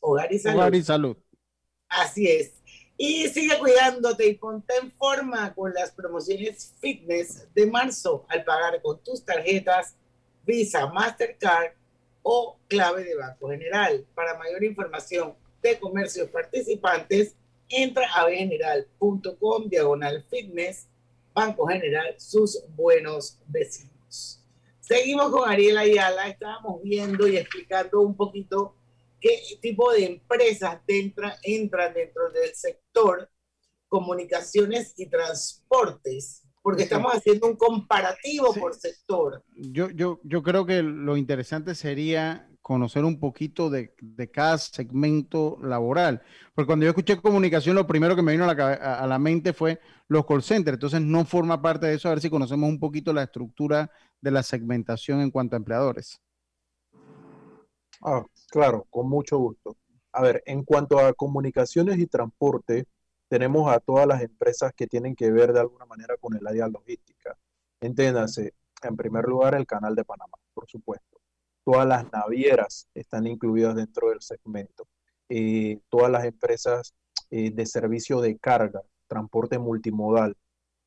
[0.01, 1.17] Hogar y salud.
[1.89, 2.54] Así es.
[2.97, 8.82] Y sigue cuidándote y ponte en forma con las promociones fitness de marzo al pagar
[8.82, 9.95] con tus tarjetas
[10.45, 11.73] Visa, Mastercard
[12.23, 14.06] o clave de Banco General.
[14.15, 17.36] Para mayor información de comercios participantes,
[17.69, 20.88] entra a bgeneral.com diagonal fitness,
[21.34, 24.43] Banco General, sus buenos vecinos.
[24.82, 28.73] Seguimos con Ariel Ayala, estábamos viendo y explicando un poquito
[29.19, 33.29] qué tipo de empresas entra, entran dentro del sector
[33.89, 39.43] comunicaciones y transportes, porque estamos haciendo un comparativo por sector.
[39.55, 45.58] Yo, yo, yo creo que lo interesante sería conocer un poquito de, de, cada segmento
[45.63, 46.21] laboral.
[46.53, 49.53] Porque cuando yo escuché comunicación, lo primero que me vino a la, a la, mente
[49.53, 50.75] fue los call centers.
[50.75, 52.08] Entonces no forma parte de eso.
[52.08, 53.89] A ver si conocemos un poquito la estructura
[54.21, 56.21] de la segmentación en cuanto a empleadores.
[58.01, 59.77] Ah, claro, con mucho gusto.
[60.12, 62.85] A ver, en cuanto a comunicaciones y transporte,
[63.27, 66.67] tenemos a todas las empresas que tienen que ver de alguna manera con el área
[66.67, 67.38] logística.
[67.81, 71.19] Entiéndase, en primer lugar, el canal de Panamá, por supuesto.
[71.63, 74.88] Todas las navieras están incluidas dentro del segmento.
[75.29, 76.93] Eh, todas las empresas
[77.29, 80.35] eh, de servicio de carga, transporte multimodal,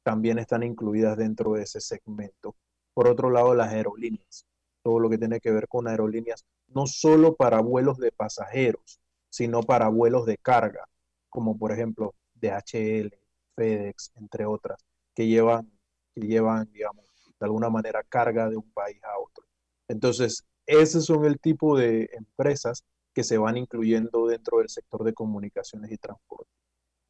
[0.03, 2.57] también están incluidas dentro de ese segmento.
[2.95, 4.47] Por otro lado, las aerolíneas,
[4.83, 9.63] todo lo que tiene que ver con aerolíneas, no solo para vuelos de pasajeros, sino
[9.63, 10.89] para vuelos de carga,
[11.31, 13.17] como por ejemplo DHL,
[13.55, 15.71] FedEx, entre otras, que llevan,
[16.15, 17.05] que llevan, digamos,
[17.39, 19.45] de alguna manera carga de un país a otro.
[19.89, 25.13] Entonces, esos son el tipo de empresas que se van incluyendo dentro del sector de
[25.13, 26.51] comunicaciones y transporte.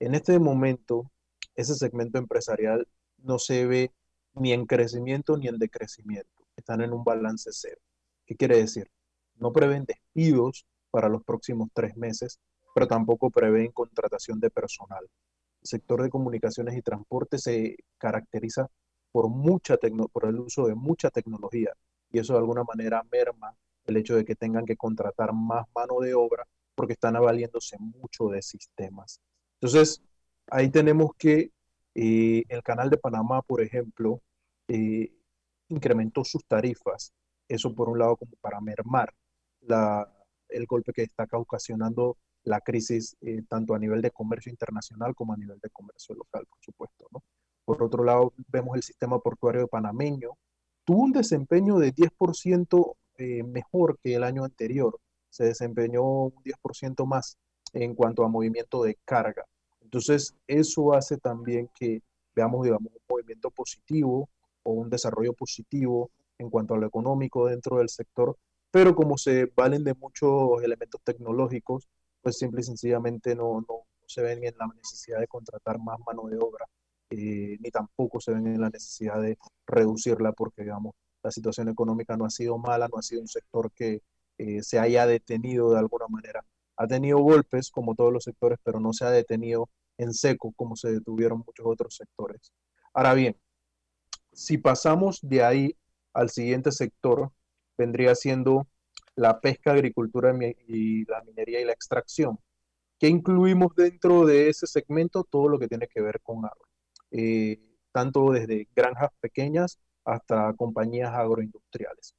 [0.00, 1.10] En este momento,
[1.54, 3.92] ese segmento empresarial no se ve
[4.34, 6.41] ni en crecimiento ni en decrecimiento.
[6.56, 7.80] Están en un balance cero.
[8.26, 8.90] ¿Qué quiere decir?
[9.36, 12.38] No prevén despidos para los próximos tres meses,
[12.74, 15.04] pero tampoco prevén contratación de personal.
[15.62, 18.68] El sector de comunicaciones y transporte se caracteriza
[19.10, 19.76] por, mucha
[20.12, 21.72] por el uso de mucha tecnología
[22.10, 23.54] y eso de alguna manera merma
[23.86, 28.28] el hecho de que tengan que contratar más mano de obra porque están avaliéndose mucho
[28.28, 29.20] de sistemas.
[29.60, 30.02] Entonces,
[30.48, 31.50] ahí tenemos que
[31.94, 34.20] eh, el canal de Panamá, por ejemplo,
[34.68, 35.12] eh,
[35.72, 37.12] incrementó sus tarifas.
[37.48, 39.12] Eso por un lado como para mermar
[39.60, 40.08] la,
[40.48, 45.32] el golpe que está ocasionando la crisis eh, tanto a nivel de comercio internacional como
[45.32, 47.06] a nivel de comercio local, por supuesto.
[47.12, 47.22] ¿no?
[47.64, 50.30] Por otro lado, vemos el sistema portuario panameño.
[50.84, 54.98] Tuvo un desempeño de 10% eh, mejor que el año anterior.
[55.30, 57.38] Se desempeñó un 10% más
[57.72, 59.44] en cuanto a movimiento de carga.
[59.80, 62.02] Entonces, eso hace también que
[62.34, 64.28] veamos, digamos, un movimiento positivo
[64.64, 68.36] o un desarrollo positivo en cuanto a lo económico dentro del sector,
[68.70, 71.88] pero como se valen de muchos elementos tecnológicos,
[72.22, 76.28] pues simple y sencillamente no, no se ven en la necesidad de contratar más mano
[76.28, 76.66] de obra,
[77.10, 82.16] eh, ni tampoco se ven en la necesidad de reducirla porque, digamos, la situación económica
[82.16, 84.02] no ha sido mala, no ha sido un sector que
[84.38, 86.44] eh, se haya detenido de alguna manera.
[86.76, 90.74] Ha tenido golpes, como todos los sectores, pero no se ha detenido en seco como
[90.76, 92.52] se detuvieron muchos otros sectores.
[92.94, 93.36] Ahora bien,
[94.32, 95.76] si pasamos de ahí
[96.12, 97.32] al siguiente sector,
[97.76, 98.66] vendría siendo
[99.14, 100.34] la pesca, agricultura
[100.66, 102.38] y la minería y la extracción.
[102.98, 105.24] ¿Qué incluimos dentro de ese segmento?
[105.24, 106.66] Todo lo que tiene que ver con agro.
[107.10, 107.60] Eh,
[107.92, 112.14] tanto desde granjas pequeñas hasta compañías agroindustriales.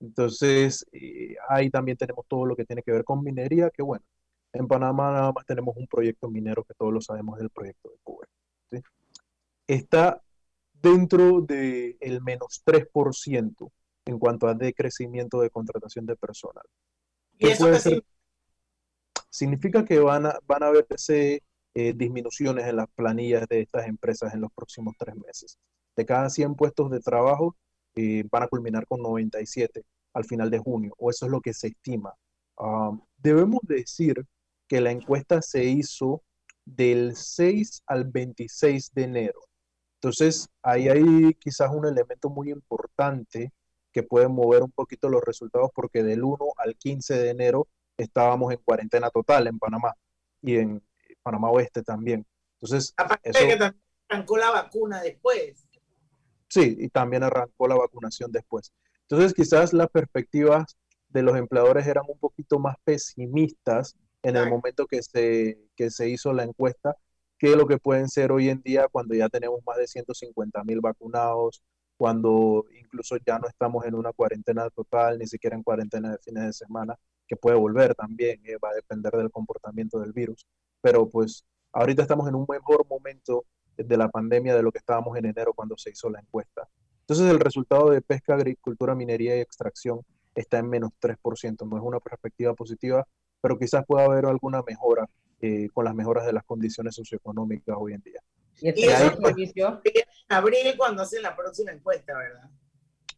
[0.00, 4.04] Entonces, eh, ahí también tenemos todo lo que tiene que ver con minería, que bueno,
[4.52, 7.96] en Panamá nada más tenemos un proyecto minero que todos lo sabemos del proyecto de
[8.02, 8.26] Cuba.
[9.66, 10.20] Está
[10.82, 13.70] dentro del menos 3%
[14.04, 16.64] en cuanto a decrecimiento de contratación de personal.
[17.38, 18.04] ¿Y eso puede ser?
[19.30, 21.42] Significa que van a, van a verse
[21.74, 25.58] eh, disminuciones en las planillas de estas empresas en los próximos tres meses.
[25.96, 27.56] De cada 100 puestos de trabajo,
[27.94, 29.82] eh, van a culminar con 97
[30.14, 32.14] al final de junio, o eso es lo que se estima.
[33.16, 34.26] Debemos decir
[34.68, 36.22] que la encuesta se hizo
[36.64, 39.40] del 6 al 26 de enero.
[40.02, 43.52] Entonces, ahí hay quizás un elemento muy importante
[43.92, 48.52] que puede mover un poquito los resultados porque del 1 al 15 de enero estábamos
[48.52, 49.94] en cuarentena total en Panamá
[50.40, 50.82] y en
[51.22, 52.26] Panamá Oeste también.
[52.54, 55.68] Entonces, Aparte eso, de que también arrancó la vacuna después.
[56.48, 58.72] sí, y también arrancó la vacunación después.
[59.02, 60.76] Entonces, quizás las perspectivas
[61.10, 63.94] de los empleadores eran un poquito más pesimistas
[64.24, 66.96] en el momento que se, que se hizo la encuesta
[67.42, 70.80] que lo que pueden ser hoy en día cuando ya tenemos más de 150 mil
[70.80, 71.60] vacunados,
[71.96, 76.44] cuando incluso ya no estamos en una cuarentena total, ni siquiera en cuarentena de fines
[76.44, 80.46] de semana, que puede volver también, eh, va a depender del comportamiento del virus.
[80.80, 83.44] Pero pues ahorita estamos en un mejor momento
[83.76, 86.68] de la pandemia de lo que estábamos en enero cuando se hizo la encuesta.
[87.00, 90.02] Entonces el resultado de pesca, agricultura, minería y extracción
[90.36, 93.04] está en menos 3%, no es una perspectiva positiva,
[93.40, 95.10] pero quizás pueda haber alguna mejora
[95.42, 98.20] eh, con las mejoras de las condiciones socioeconómicas hoy en día.
[98.60, 102.48] Y el Y eso sector servicio, en abril cuando hacen la próxima encuesta, ¿verdad?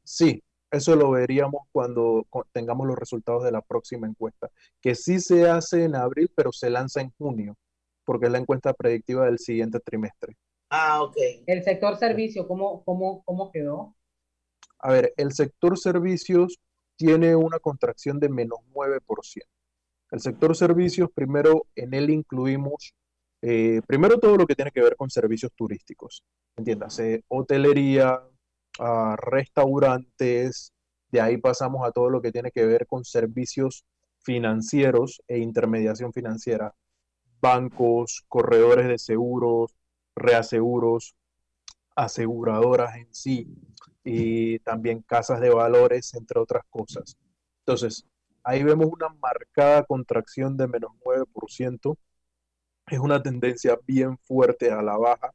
[0.03, 4.51] Sí, eso lo veríamos cuando tengamos los resultados de la próxima encuesta,
[4.81, 7.57] que sí se hace en abril, pero se lanza en junio,
[8.05, 10.35] porque es la encuesta predictiva del siguiente trimestre.
[10.71, 11.17] Ah, ok.
[11.47, 13.95] el sector servicio, ¿cómo, cómo, cómo quedó?
[14.79, 16.59] A ver, el sector servicios
[16.97, 19.43] tiene una contracción de menos 9%.
[20.15, 22.95] El sector servicios, primero en él incluimos,
[23.43, 26.23] eh, primero todo lo que tiene que ver con servicios turísticos,
[26.55, 28.23] entiéndase, hotelería,
[28.79, 30.73] ah, restaurantes,
[31.11, 33.85] de ahí pasamos a todo lo que tiene que ver con servicios
[34.21, 36.73] financieros e intermediación financiera,
[37.41, 39.75] bancos, corredores de seguros,
[40.15, 41.17] reaseguros,
[41.97, 43.49] aseguradoras en sí
[44.05, 47.17] y también casas de valores, entre otras cosas.
[47.67, 48.07] Entonces,
[48.45, 51.97] ahí vemos una marcada contracción de menos 9%.
[52.87, 55.33] Es una tendencia bien fuerte a la baja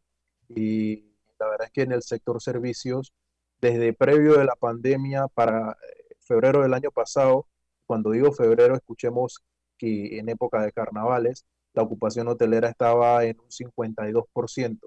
[0.50, 3.14] y la verdad es que en el sector servicios,
[3.62, 7.48] desde previo de la pandemia para eh, febrero del año pasado,
[7.86, 9.44] cuando digo febrero, escuchemos
[9.78, 14.80] que en época de carnavales la ocupación hotelera estaba en un 52%,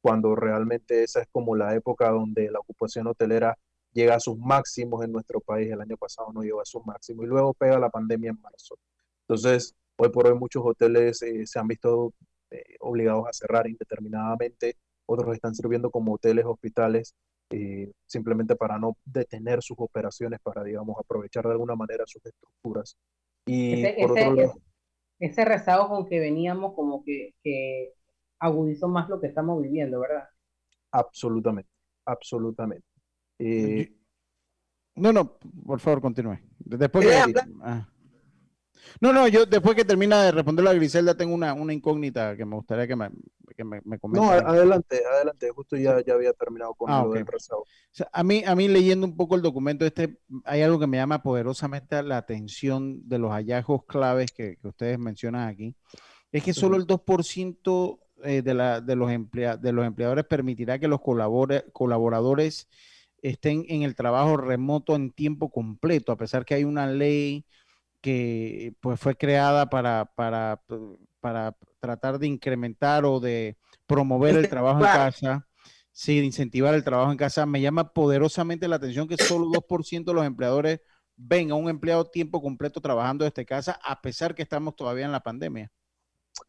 [0.00, 3.56] cuando realmente esa es como la época donde la ocupación hotelera
[3.92, 5.70] llega a sus máximos en nuestro país.
[5.70, 8.76] El año pasado no llegó a sus máximos y luego pega la pandemia en marzo.
[9.22, 12.14] Entonces, hoy por hoy muchos hoteles eh, se han visto
[12.50, 14.76] eh, obligados a cerrar indeterminadamente,
[15.06, 17.14] otros están sirviendo como hoteles, hospitales,
[17.50, 22.96] eh, simplemente para no detener sus operaciones, para, digamos, aprovechar de alguna manera sus estructuras.
[23.46, 24.60] Y Ese, por ese, otro lado,
[25.18, 27.94] ese rezago con que veníamos como que, que
[28.38, 30.28] agudizó más lo que estamos viviendo, ¿verdad?
[30.92, 31.70] absolutamente,
[32.04, 32.86] absolutamente.
[33.40, 33.92] Eh,
[34.96, 36.38] No, no, por favor, continúe.
[36.58, 37.34] Después que...
[37.62, 37.86] Ah.
[39.00, 42.44] No, no, yo después que termina de responder la Griselda tengo una, una incógnita que
[42.44, 43.08] me gustaría que me,
[43.56, 44.24] que me, me comente.
[44.26, 47.14] no, a- adelante, adelante, justo ya, ya había terminado con Ah, lo ok.
[47.14, 47.62] del rezago.
[47.62, 50.86] O sea, a mí, a mí leyendo un poco el documento este, hay algo que
[50.86, 55.74] me llama poderosamente la atención de los hallazgos claves que, que ustedes mencionan aquí.
[56.32, 60.78] Es que solo el 2% eh, de, la, de, los emplea- de los empleadores permitirá
[60.78, 61.00] que los
[61.72, 62.68] colaboradores
[63.22, 67.44] estén en el trabajo remoto en tiempo completo, a pesar que hay una ley
[68.00, 70.62] que pues, fue creada para, para,
[71.20, 73.56] para tratar de incrementar o de
[73.86, 75.46] promover el trabajo en casa.
[75.92, 77.44] Sí, de incentivar el trabajo en casa.
[77.46, 80.80] Me llama poderosamente la atención que solo 2% de los empleadores
[81.16, 85.12] ven a un empleado tiempo completo trabajando desde casa, a pesar que estamos todavía en
[85.12, 85.70] la pandemia.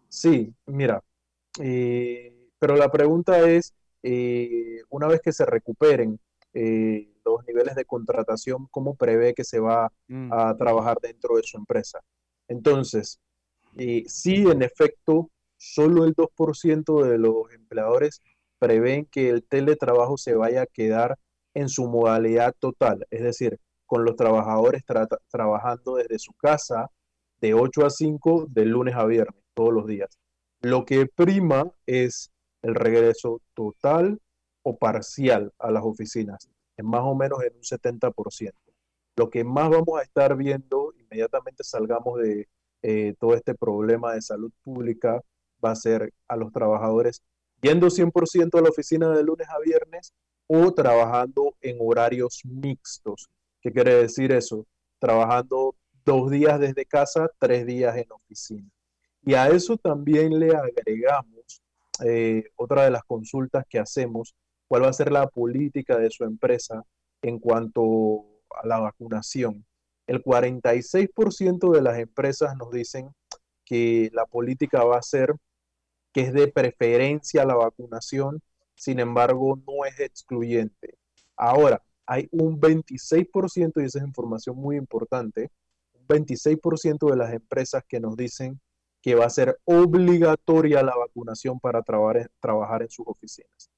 [0.07, 1.03] Sí, mira,
[1.59, 6.19] eh, pero la pregunta es, eh, una vez que se recuperen
[6.53, 10.31] eh, los niveles de contratación, ¿cómo prevé que se va Mm.
[10.33, 11.99] a trabajar dentro de su empresa?
[12.47, 13.19] Entonces,
[13.77, 18.21] eh, sí, en efecto, solo el 2% de los empleadores
[18.59, 21.17] prevén que el teletrabajo se vaya a quedar
[21.53, 24.83] en su modalidad total, es decir, con los trabajadores
[25.29, 26.89] trabajando desde su casa
[27.41, 30.17] de 8 a 5 de lunes a viernes, todos los días.
[30.61, 32.31] Lo que prima es
[32.61, 34.19] el regreso total
[34.63, 38.53] o parcial a las oficinas, en más o menos en un 70%.
[39.15, 42.47] Lo que más vamos a estar viendo inmediatamente salgamos de
[42.81, 45.21] eh, todo este problema de salud pública
[45.63, 47.21] va a ser a los trabajadores
[47.61, 50.13] yendo 100% a la oficina de lunes a viernes
[50.47, 53.29] o trabajando en horarios mixtos,
[53.61, 54.65] ¿Qué quiere decir eso?
[54.97, 58.67] Trabajando dos días desde casa, tres días en oficina.
[59.23, 61.61] Y a eso también le agregamos
[62.03, 64.33] eh, otra de las consultas que hacemos,
[64.71, 66.81] cuál va a ser la política de su empresa
[67.21, 69.65] en cuanto a la vacunación.
[70.07, 73.13] El 46% de las empresas nos dicen
[73.65, 75.35] que la política va a ser
[76.13, 78.41] que es de preferencia la vacunación,
[78.73, 80.95] sin embargo no es excluyente.
[81.35, 85.51] Ahora, hay un 26%, y esa es información muy importante,
[85.91, 88.61] un 26% de las empresas que nos dicen
[89.01, 93.70] que va a ser obligatoria la vacunación para trabajar, trabajar en sus oficinas.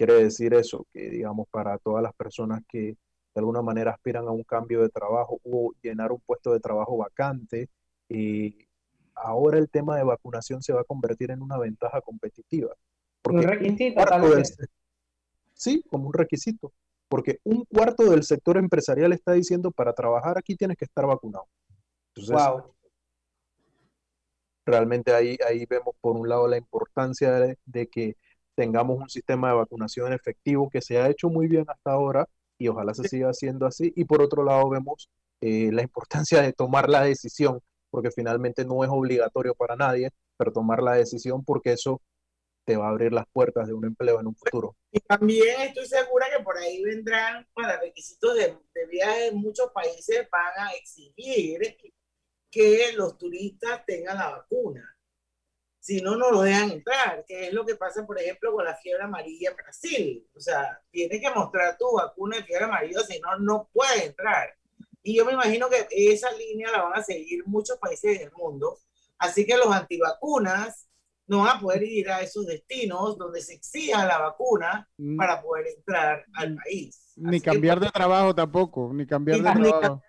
[0.00, 2.96] Quiere decir eso, que digamos para todas las personas que de
[3.34, 7.68] alguna manera aspiran a un cambio de trabajo o llenar un puesto de trabajo vacante,
[8.08, 8.66] y
[9.14, 12.74] ahora el tema de vacunación se va a convertir en una ventaja competitiva.
[13.28, 14.00] un requisito,
[14.34, 14.56] vez.
[15.52, 16.72] Sí, como un requisito,
[17.06, 21.44] porque un cuarto del sector empresarial está diciendo para trabajar aquí tienes que estar vacunado.
[22.14, 22.74] Entonces, wow.
[24.64, 28.16] realmente ahí, ahí vemos por un lado la importancia de, de que
[28.60, 32.68] tengamos un sistema de vacunación efectivo que se ha hecho muy bien hasta ahora y
[32.68, 33.90] ojalá se siga haciendo así.
[33.96, 35.08] Y por otro lado vemos
[35.40, 40.52] eh, la importancia de tomar la decisión, porque finalmente no es obligatorio para nadie, pero
[40.52, 42.02] tomar la decisión porque eso
[42.66, 44.76] te va a abrir las puertas de un empleo en un futuro.
[44.92, 49.70] Y también estoy segura que por ahí vendrán para requisitos de, de viaje en muchos
[49.72, 51.60] países van a exigir
[52.50, 54.99] que los turistas tengan la vacuna.
[55.90, 58.76] Si no, no lo dejan entrar, que es lo que pasa, por ejemplo, con la
[58.76, 60.24] fiebre amarilla en Brasil.
[60.36, 64.54] O sea, tienes que mostrar tu vacuna de fiebre amarilla, si no, no puedes entrar.
[65.02, 68.78] Y yo me imagino que esa línea la van a seguir muchos países del mundo.
[69.18, 70.86] Así que los antivacunas
[71.26, 75.16] no van a poder ir a esos destinos donde se exija la vacuna Mm.
[75.16, 77.14] para poder entrar al país.
[77.16, 80.02] Ni cambiar de trabajo tampoco, ni cambiar de Ni- trabajo.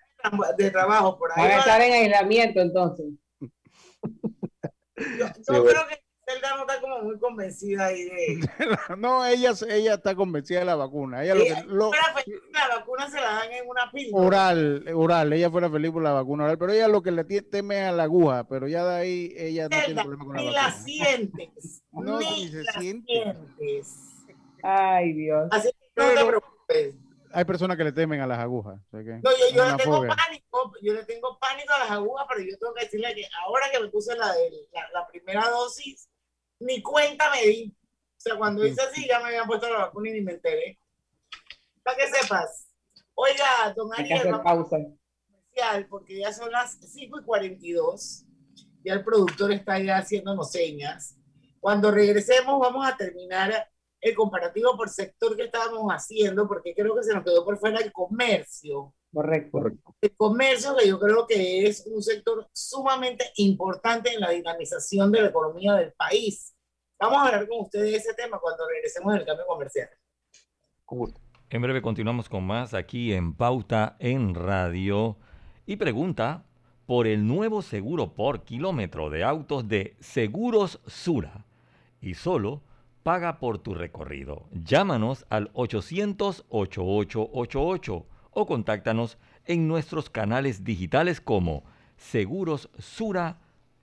[0.59, 1.41] De trabajo, por ahí.
[1.41, 3.07] Van a estar en aislamiento entonces.
[5.19, 8.39] Yo, creo que Zelda no está como muy convencida ahí de.
[8.97, 11.23] No, ella, ella está convencida de la vacuna.
[11.23, 14.25] Ella lo Ella- que, lo, fuera feliz, la vacuna se la dan en una píldora.
[14.27, 17.81] oral, oral, ella fuera feliz por la vacuna oral, pero ella lo que le teme
[17.81, 20.51] a la aguja, pero ya de ahí ella no tiene Zelda, problema con la ni
[20.51, 20.83] la vacuna.
[20.83, 21.83] sientes.
[21.91, 23.13] No, ni ni se la siente.
[23.13, 23.97] sientes.
[24.63, 25.47] Ay, Dios.
[25.51, 26.95] Así que no te Pero- preocupes.
[27.34, 28.79] Hay personas que le temen a las agujas.
[28.88, 30.15] o sea que No, yo, yo le tengo fobia.
[30.15, 33.69] pánico, yo le tengo pánico a las agujas, pero yo tengo que decirle que ahora
[33.71, 36.09] que me puse la, de, la, la primera dosis,
[36.59, 37.75] ni cuenta me di.
[38.17, 40.77] O sea, cuando hice así, ya me habían puesto la vacuna y ni me enteré.
[41.84, 42.67] Para que sepas.
[43.15, 44.77] Oiga, don Ariel, vamos pausa.
[44.77, 48.25] especial, porque ya son las 5 y 42.
[48.84, 51.15] Ya el productor está ya haciéndonos señas.
[51.59, 53.70] Cuando regresemos, vamos a terminar
[54.01, 57.79] el comparativo por sector que estábamos haciendo, porque creo que se nos quedó por fuera
[57.79, 58.93] el comercio.
[59.13, 59.59] Correcto.
[60.01, 65.21] El comercio, que yo creo que es un sector sumamente importante en la dinamización de
[65.21, 66.55] la economía del país.
[66.99, 69.89] Vamos a hablar con ustedes de ese tema cuando regresemos del cambio comercial.
[71.49, 75.17] En breve continuamos con más aquí en Pauta en Radio
[75.65, 76.45] y pregunta
[76.85, 81.45] por el nuevo seguro por kilómetro de autos de Seguros Sura
[82.01, 82.63] y solo
[83.03, 84.47] paga por tu recorrido.
[84.51, 91.65] Llámanos al 800-8888 o contáctanos en nuestros canales digitales como
[91.97, 93.39] Seguros Sura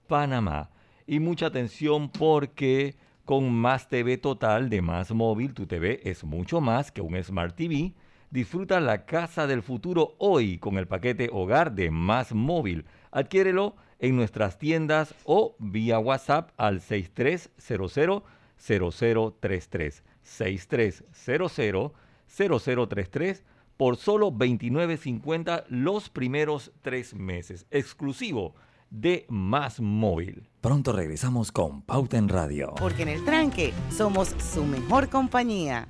[0.07, 0.71] Panamá.
[1.05, 2.95] Y mucha atención porque
[3.25, 7.55] con Más TV Total de Más Móvil, tu TV es mucho más que un Smart
[7.55, 7.93] TV.
[8.31, 12.85] Disfruta la casa del futuro hoy con el paquete hogar de Más Móvil.
[13.11, 18.23] Adquiérelo en nuestras tiendas o vía WhatsApp al 6300
[18.59, 21.91] 0033 6300
[22.27, 23.43] 0033
[23.77, 27.65] por solo 29.50 los primeros tres meses.
[27.71, 28.55] Exclusivo
[28.89, 30.49] de Más Móvil.
[30.61, 32.73] Pronto regresamos con Pauta en Radio.
[32.77, 35.87] Porque en el tranque somos su mejor compañía.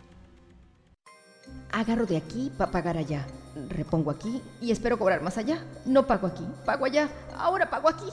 [1.71, 3.25] Agarro de aquí para pagar allá.
[3.69, 5.63] Repongo aquí y espero cobrar más allá.
[5.85, 7.09] No pago aquí, pago allá.
[7.35, 8.05] Ahora pago aquí.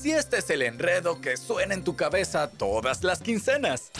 [0.00, 3.90] Si este es el enredo que suena en tu cabeza todas las quincenas.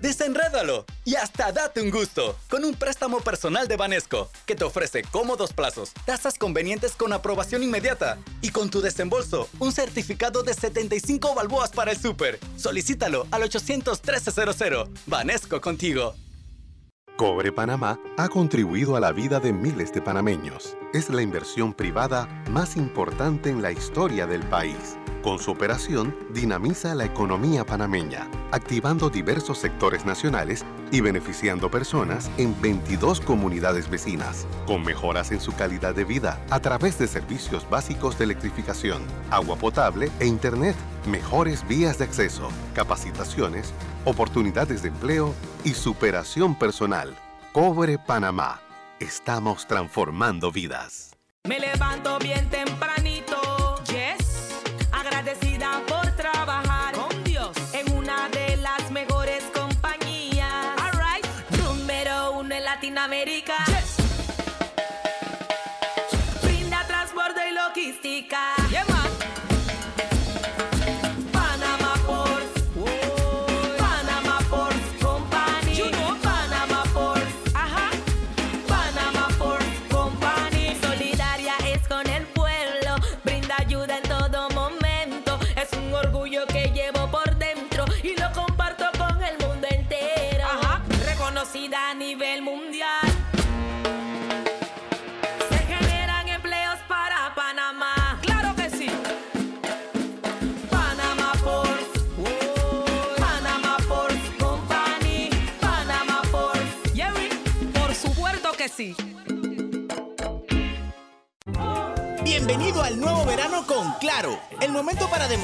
[0.00, 5.02] Desenrédalo y hasta date un gusto con un préstamo personal de Banesco que te ofrece
[5.02, 11.34] cómodos plazos, tasas convenientes con aprobación inmediata y con tu desembolso un certificado de 75
[11.34, 12.38] balboas para el súper.
[12.56, 14.88] Solicítalo al 800 1300.
[15.06, 16.14] Banesco contigo.
[17.16, 20.76] Cobre Panamá ha contribuido a la vida de miles de panameños.
[20.92, 24.98] Es la inversión privada más importante en la historia del país.
[25.22, 32.54] Con su operación, dinamiza la economía panameña, activando diversos sectores nacionales y beneficiando personas en
[32.60, 38.18] 22 comunidades vecinas, con mejoras en su calidad de vida a través de servicios básicos
[38.18, 39.00] de electrificación,
[39.30, 40.76] agua potable e Internet,
[41.08, 43.72] mejores vías de acceso, capacitaciones,
[44.06, 45.34] oportunidades de empleo
[45.64, 47.14] y superación personal.
[47.52, 48.60] Cobre Panamá.
[49.00, 51.16] Estamos transformando vidas.
[51.44, 53.36] Me levanto bien tempranito,
[53.84, 54.54] yes,
[54.90, 60.64] agradecida por trabajar con Dios en una de las mejores compañías.
[60.80, 61.26] Alright,
[61.62, 63.75] número uno en Latinoamérica.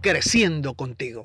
[0.00, 1.24] creciendo contigo.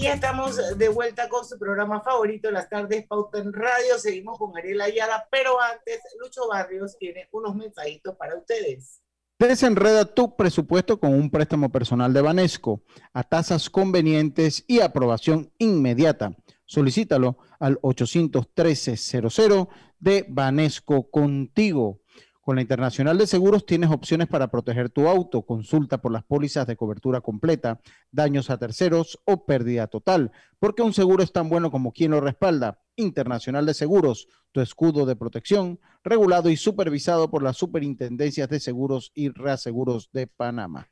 [0.00, 3.98] Y estamos de vuelta con su programa favorito, Las Tardes Pauta en Radio.
[3.98, 9.00] Seguimos con Ariel Ayala, pero antes, Lucho Barrios tiene unos mensajitos para ustedes.
[9.38, 12.82] Desenreda tu presupuesto con un préstamo personal de Banesco
[13.12, 16.36] a tasas convenientes y aprobación inmediata.
[16.64, 19.68] Solicítalo al 813-00
[20.02, 22.00] de Banesco Contigo.
[22.40, 25.42] Con la Internacional de Seguros tienes opciones para proteger tu auto.
[25.42, 27.80] Consulta por las pólizas de cobertura completa,
[28.10, 32.20] daños a terceros o pérdida total, porque un seguro es tan bueno como quien lo
[32.20, 32.82] respalda.
[32.96, 39.12] Internacional de Seguros, tu escudo de protección, regulado y supervisado por las Superintendencias de Seguros
[39.14, 40.90] y Reaseguros de Panamá.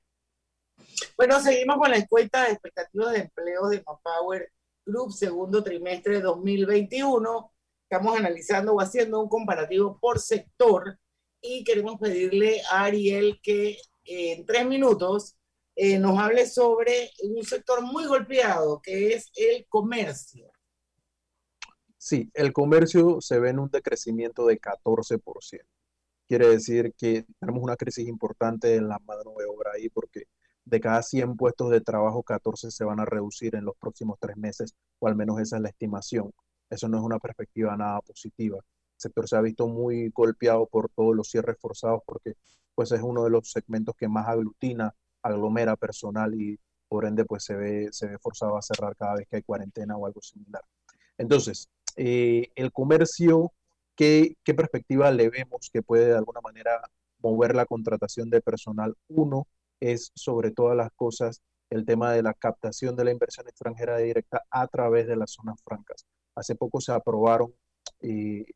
[1.17, 4.53] Bueno, seguimos con la encuesta de expectativas de empleo de Manpower
[4.87, 7.53] Group segundo trimestre de 2021.
[7.91, 10.97] Estamos analizando o haciendo un comparativo por sector
[11.43, 13.71] y queremos pedirle a Ariel que
[14.05, 15.37] eh, en tres minutos
[15.75, 20.53] eh, nos hable sobre un sector muy golpeado que es el comercio.
[21.99, 25.61] Sí, el comercio se ve en un decrecimiento de 14%.
[26.29, 30.29] Quiere decir que tenemos una crisis importante en la mano de obra ahí porque
[30.65, 34.37] de cada 100 puestos de trabajo, 14 se van a reducir en los próximos tres
[34.37, 36.33] meses, o al menos esa es la estimación.
[36.71, 38.59] Eso no es una perspectiva nada positiva.
[38.59, 42.35] El sector se ha visto muy golpeado por todos los cierres forzados porque
[42.75, 46.59] pues es uno de los segmentos que más aglutina, aglomera personal y
[46.89, 49.97] por ende pues se ve, se ve forzado a cerrar cada vez que hay cuarentena
[49.97, 50.63] o algo similar.
[51.19, 53.53] Entonces, eh, el comercio,
[53.95, 56.81] ¿qué, ¿qué perspectiva le vemos que puede de alguna manera
[57.19, 58.95] mover la contratación de personal?
[59.09, 59.47] Uno,
[59.81, 64.43] es sobre todas las cosas el tema de la captación de la inversión extranjera directa
[64.51, 66.05] a través de las zonas francas.
[66.41, 67.55] Hace poco se aprobaron,
[68.01, 68.47] eh,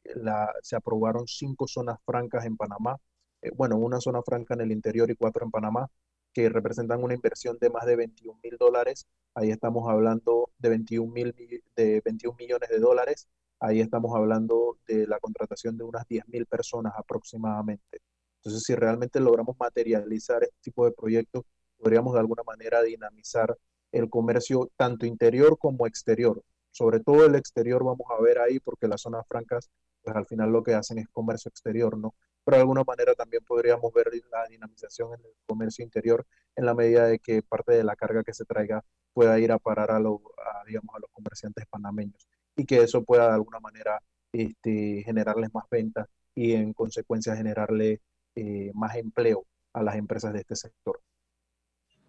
[0.62, 2.96] se aprobaron cinco zonas francas en Panamá,
[3.42, 5.86] eh, bueno, una zona franca en el interior y cuatro en Panamá,
[6.32, 9.06] que representan una inversión de más de 21 mil dólares.
[9.34, 11.34] Ahí estamos hablando de 21, mil,
[11.76, 13.28] de 21 millones de dólares.
[13.60, 18.00] Ahí estamos hablando de la contratación de unas 10 mil personas aproximadamente.
[18.38, 21.44] Entonces, si realmente logramos materializar este tipo de proyectos,
[21.76, 23.54] podríamos de alguna manera dinamizar
[23.92, 26.42] el comercio tanto interior como exterior.
[26.74, 29.70] Sobre todo el exterior vamos a ver ahí, porque las zonas francas,
[30.02, 32.14] pues al final lo que hacen es comercio exterior, ¿no?
[32.44, 36.74] Pero de alguna manera también podríamos ver la dinamización en el comercio interior en la
[36.74, 40.00] medida de que parte de la carga que se traiga pueda ir a parar a,
[40.00, 40.18] los,
[40.66, 44.00] digamos, a los comerciantes panameños y que eso pueda de alguna manera
[44.32, 48.00] este, generarles más ventas y en consecuencia generarle
[48.34, 51.00] eh, más empleo a las empresas de este sector.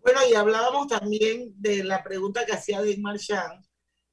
[0.02, 3.64] Bueno, y hablábamos también de la pregunta que hacía Dick Marchand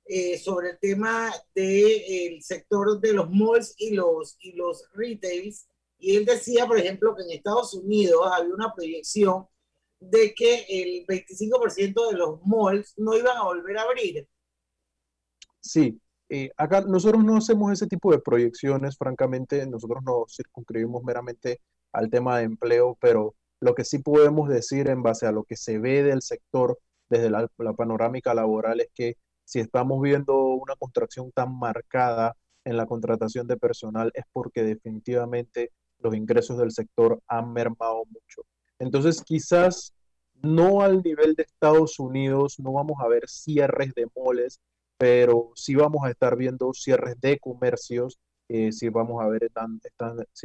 [0.04, 5.68] eh, sobre el tema del sector de los malls y los, y los retails.
[5.98, 9.46] Y él decía, por ejemplo, que en Estados Unidos había una proyección
[10.00, 14.28] de que el 25% de los malls no iban a volver a abrir.
[15.60, 21.60] Sí, eh, acá nosotros no hacemos ese tipo de proyecciones, francamente, nosotros nos circunscribimos meramente
[21.92, 25.56] al tema de empleo, pero lo que sí podemos decir en base a lo que
[25.56, 26.78] se ve del sector
[27.08, 27.46] desde la,
[27.76, 33.56] panorámica laboral es que si estamos viendo una contracción tan marcada en la contratación de
[33.56, 38.42] personal es porque definitivamente los ingresos del sector han mermado mucho.
[38.78, 39.94] Entonces, quizás
[40.42, 44.60] no al nivel de Estados Unidos, no vamos a ver cierres de moles,
[44.98, 48.18] pero sí vamos a estar viendo cierres de comercios,
[48.48, 49.80] eh, sí vamos a ver, están,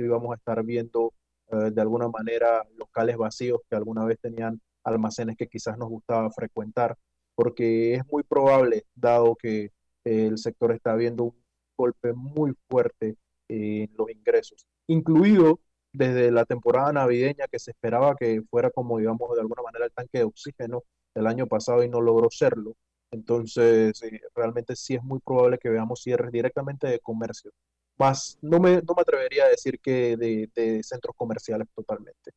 [0.09, 1.13] vamos a estar viendo
[1.51, 6.29] eh, de alguna manera locales vacíos que alguna vez tenían almacenes que quizás nos gustaba
[6.31, 6.95] frecuentar,
[7.37, 9.71] porque es muy probable, dado que
[10.03, 11.35] el sector está viendo un
[11.77, 13.17] golpe muy fuerte
[13.47, 15.59] en los ingresos, incluido
[15.93, 19.93] desde la temporada navideña que se esperaba que fuera como, digamos, de alguna manera el
[19.93, 20.83] tanque de oxígeno
[21.13, 22.75] del año pasado y no logró serlo.
[23.11, 27.51] Entonces, eh, realmente sí es muy probable que veamos cierres directamente de comercio
[27.97, 32.31] más, no me, no me atrevería a decir que de, centros comerciales totalmente.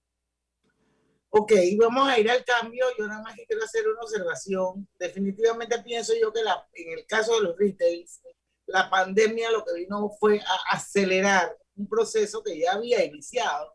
[1.33, 2.87] Ok, vamos a ir al cambio.
[2.99, 4.89] Yo nada más quiero hacer una observación.
[4.99, 8.21] Definitivamente pienso yo que la, en el caso de los retails,
[8.67, 13.75] la pandemia lo que vino fue a acelerar un proceso que ya había iniciado,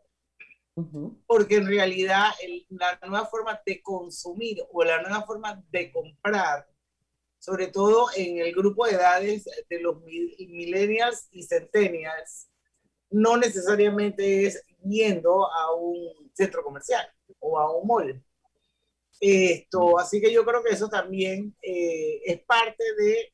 [1.26, 2.26] porque en realidad
[2.68, 6.68] la nueva forma de consumir o la nueva forma de comprar
[7.38, 12.48] sobre todo en el grupo de edades de los millennials y centennials,
[13.10, 17.06] no necesariamente es yendo a un centro comercial
[17.40, 18.24] o a un mall.
[19.20, 23.32] Esto, así que yo creo que eso también eh, es parte de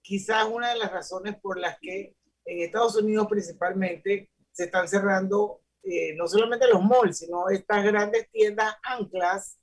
[0.00, 2.16] quizás una de las razones por las que
[2.46, 8.30] en Estados Unidos principalmente se están cerrando eh, no solamente los malls, sino estas grandes
[8.30, 9.58] tiendas anclas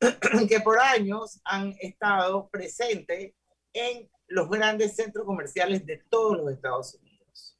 [0.48, 3.32] que por años han estado presentes
[3.72, 7.58] en los grandes centros comerciales de todos los Estados Unidos.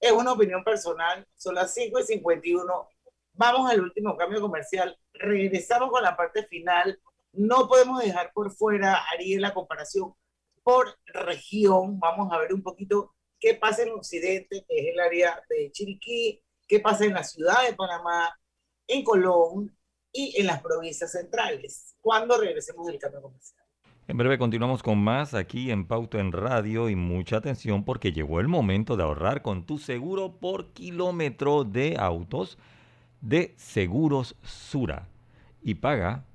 [0.00, 2.88] Es una opinión personal, son las 5 y 51.
[3.34, 4.96] Vamos al último cambio comercial.
[5.14, 7.00] Regresamos con la parte final.
[7.32, 10.14] No podemos dejar por fuera, Ariel, la comparación
[10.62, 11.98] por región.
[11.98, 16.42] Vamos a ver un poquito qué pasa en occidente, que es el área de Chiriquí,
[16.68, 18.38] qué pasa en la ciudad de Panamá,
[18.86, 19.76] en Colón
[20.12, 23.62] y en las provincias centrales, cuando regresemos del cambio comercial.
[24.08, 28.40] En breve continuamos con más aquí en Pauto en Radio y mucha atención porque llegó
[28.40, 32.58] el momento de ahorrar con tu seguro por kilómetro de autos
[33.22, 35.08] de Seguros Sura
[35.62, 36.26] y paga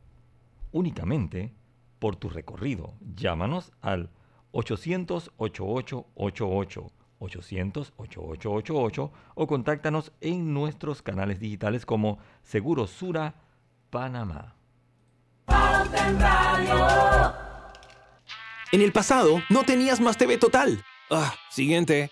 [0.72, 1.54] únicamente
[2.00, 2.94] por tu recorrido.
[3.16, 4.10] Llámanos al
[4.52, 13.36] 800 8888 800 8888 o contáctanos en nuestros canales digitales como Seguros Sura
[13.90, 14.56] Panamá.
[18.72, 20.84] En el pasado, no tenías Más TV Total.
[21.10, 22.12] Ah, siguiente.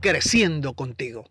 [0.00, 1.24] creciendo contigo.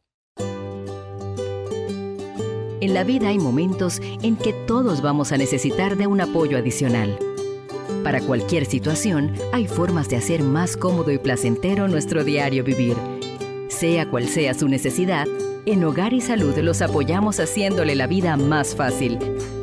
[2.82, 7.18] En la vida hay momentos en que todos vamos a necesitar de un apoyo adicional.
[8.04, 12.96] Para cualquier situación, hay formas de hacer más cómodo y placentero nuestro diario vivir
[13.70, 15.28] Sea cual sea su necesidad,
[15.66, 19.18] en Hogar y Salud los apoyamos haciéndole la vida más fácil,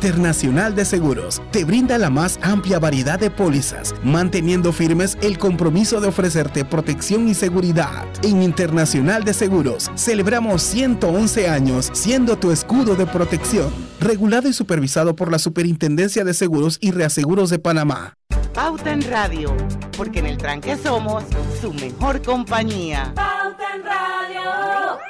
[0.00, 6.00] Internacional de Seguros te brinda la más amplia variedad de pólizas, manteniendo firmes el compromiso
[6.00, 8.06] de ofrecerte protección y seguridad.
[8.22, 13.70] En Internacional de Seguros celebramos 111 años siendo tu escudo de protección,
[14.00, 18.14] regulado y supervisado por la Superintendencia de Seguros y Reaseguros de Panamá.
[18.54, 19.54] Pauta en Radio,
[19.98, 21.24] porque en el tranque somos
[21.60, 23.12] su mejor compañía.
[23.14, 25.00] Pauta en Radio.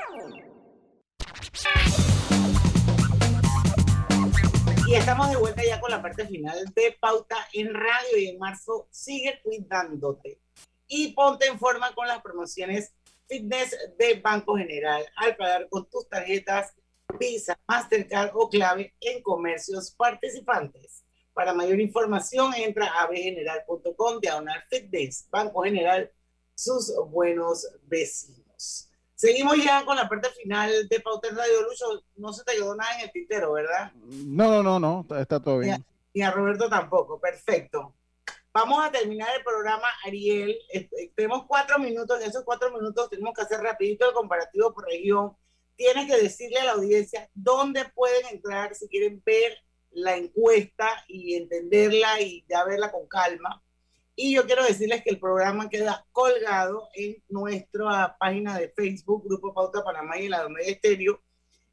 [4.91, 8.41] Y estamos de vuelta ya con la parte final de Pauta en Radio y en
[8.41, 10.41] marzo sigue cuidándote
[10.89, 12.93] y ponte en forma con las promociones
[13.29, 16.75] fitness de Banco General al pagar con tus tarjetas
[17.21, 21.05] Visa, Mastercard o clave en comercios participantes.
[21.33, 25.29] Para mayor información entra a bgeneral.com diagonal fitness.
[25.31, 26.11] Banco General,
[26.57, 28.90] sus buenos vecinos.
[29.21, 32.03] Seguimos ya con la parte final de Pauta en Radio Lucho.
[32.17, 33.93] No se te quedó nada en el tintero, ¿verdad?
[33.95, 35.85] No, no, no, no, está, todo bien.
[36.15, 37.21] Y a Roberto tampoco.
[37.21, 37.95] Perfecto.
[38.51, 40.57] Vamos a terminar el programa, Ariel.
[40.71, 42.19] Este, tenemos cuatro minutos.
[42.19, 45.37] En esos cuatro minutos tenemos que hacer rapidito el comparativo por región.
[45.77, 49.53] Tienes que decirle a la audiencia dónde pueden entrar si quieren ver
[49.91, 53.63] la encuesta y entenderla y ya verla con calma.
[54.23, 59.55] Y yo quiero decirles que el programa queda colgado en nuestra página de Facebook, Grupo
[59.55, 61.23] Pauta Panamá y la de Omega Estéreo,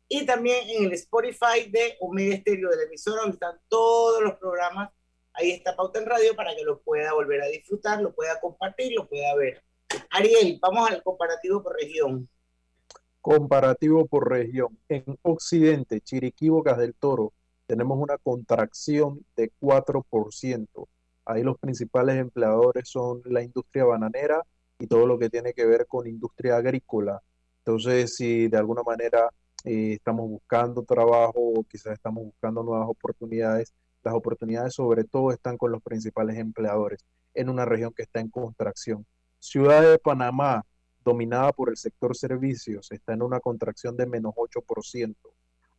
[0.07, 4.35] y también en el Spotify de Omega Estéreo de la emisora, donde están todos los
[4.35, 4.91] programas.
[5.33, 8.93] Ahí está Pauta en Radio para que lo pueda volver a disfrutar, lo pueda compartir,
[8.95, 9.61] lo pueda ver.
[10.11, 12.29] Ariel, vamos al comparativo por región.
[13.19, 14.79] Comparativo por región.
[14.87, 17.33] En Occidente, Chiriquí, Bocas del Toro,
[17.65, 20.87] tenemos una contracción de 4%.
[21.27, 24.41] Ahí los principales empleadores son la industria bananera
[24.79, 27.21] y todo lo que tiene que ver con industria agrícola.
[27.59, 29.29] Entonces, si de alguna manera
[29.65, 33.73] eh, estamos buscando trabajo o quizás estamos buscando nuevas oportunidades,
[34.03, 37.03] las oportunidades sobre todo están con los principales empleadores
[37.33, 39.05] en una región que está en contracción.
[39.37, 40.63] Ciudad de Panamá,
[41.03, 45.13] dominada por el sector servicios, está en una contracción de menos 8%.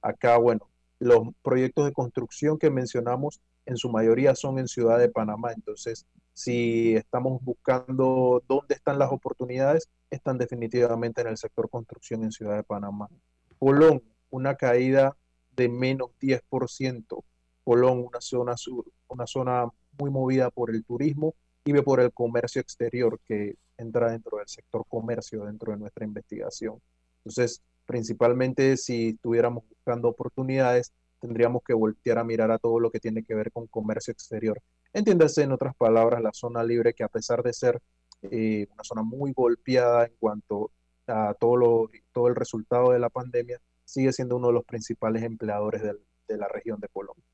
[0.02, 0.68] Acá, bueno,
[0.98, 5.52] los proyectos de construcción que mencionamos en su mayoría son en Ciudad de Panamá.
[5.52, 12.32] Entonces, si estamos buscando dónde están las oportunidades, están definitivamente en el sector construcción en
[12.32, 13.10] Ciudad de Panamá.
[13.58, 15.14] Colón, una caída
[15.54, 17.22] de menos 10%.
[17.62, 22.62] Colón, una zona sur, una zona muy movida por el turismo y por el comercio
[22.62, 26.80] exterior que entra dentro del sector comercio dentro de nuestra investigación.
[27.18, 33.00] Entonces, principalmente si estuviéramos buscando oportunidades, tendríamos que voltear a mirar a todo lo que
[33.00, 34.60] tiene que ver con comercio exterior.
[34.92, 37.80] Entiéndase, en otras palabras, la zona libre que a pesar de ser
[38.22, 40.70] eh, una zona muy golpeada en cuanto
[41.06, 45.22] a todo, lo, todo el resultado de la pandemia, sigue siendo uno de los principales
[45.22, 47.24] empleadores de la región de Colombia.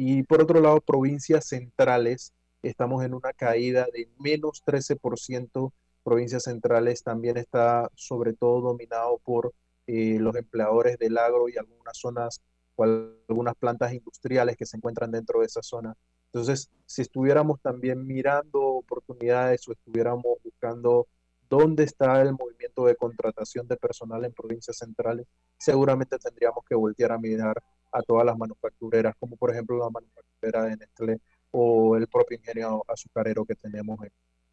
[0.00, 2.32] Y por otro lado, provincias centrales,
[2.62, 5.72] estamos en una caída de menos 13%.
[6.04, 9.52] Provincias centrales también está sobre todo dominado por
[9.88, 12.40] eh, los empleadores del agro y algunas zonas
[12.78, 15.96] o algunas plantas industriales que se encuentran dentro de esa zona.
[16.26, 21.08] Entonces, si estuviéramos también mirando oportunidades o estuviéramos buscando
[21.50, 25.26] dónde está el movimiento de contratación de personal en provincias centrales,
[25.58, 27.60] seguramente tendríamos que voltear a mirar
[27.90, 31.20] a todas las manufactureras, como por ejemplo la manufacturera de Nestlé
[31.50, 34.12] o el propio ingenio azucarero que tenemos en,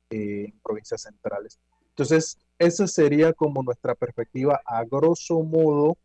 [0.09, 1.59] eh, en provincias centrales.
[1.89, 5.97] Entonces, esa sería como nuestra perspectiva a grosso modo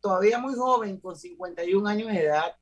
[0.00, 2.56] todavía muy joven, con 51 años de edad,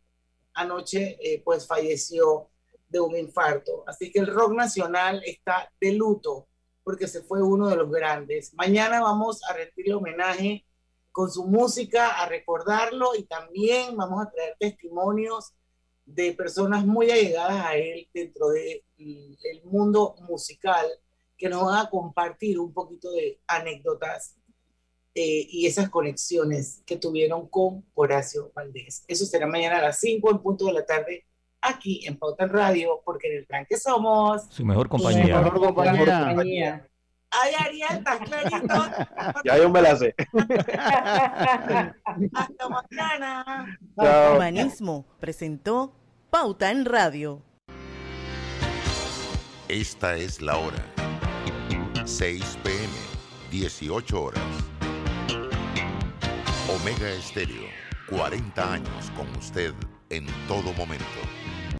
[0.52, 2.50] anoche eh, pues falleció
[2.90, 3.84] de un infarto.
[3.86, 6.46] Así que el rock nacional está de luto
[6.84, 8.52] porque se fue uno de los grandes.
[8.52, 10.66] Mañana vamos a rendirle homenaje
[11.16, 15.54] con su música, a recordarlo y también vamos a traer testimonios
[16.04, 20.84] de personas muy allegadas a él dentro del el mundo musical
[21.38, 24.36] que nos van a compartir un poquito de anécdotas
[25.14, 29.02] eh, y esas conexiones que tuvieron con Horacio Valdés.
[29.08, 31.24] Eso será mañana a las 5 en punto de la tarde
[31.62, 35.40] aquí en Pauta en Radio, porque en el tranque somos Su mejor compañía.
[35.40, 36.26] Mejor compañía.
[36.26, 36.88] Compañía.
[37.30, 38.90] Ay, Ariel, estás clarito.
[39.44, 40.14] Ya yo me la sé.
[42.34, 43.78] Hasta mañana.
[44.00, 44.36] Chao.
[44.36, 45.94] Humanismo presentó
[46.30, 47.42] Pauta en Radio.
[49.68, 50.78] Esta es la hora.
[52.04, 52.88] 6 pm,
[53.50, 54.42] 18 horas.
[56.68, 57.66] Omega Estéreo,
[58.08, 59.74] 40 años con usted
[60.10, 61.04] en todo momento.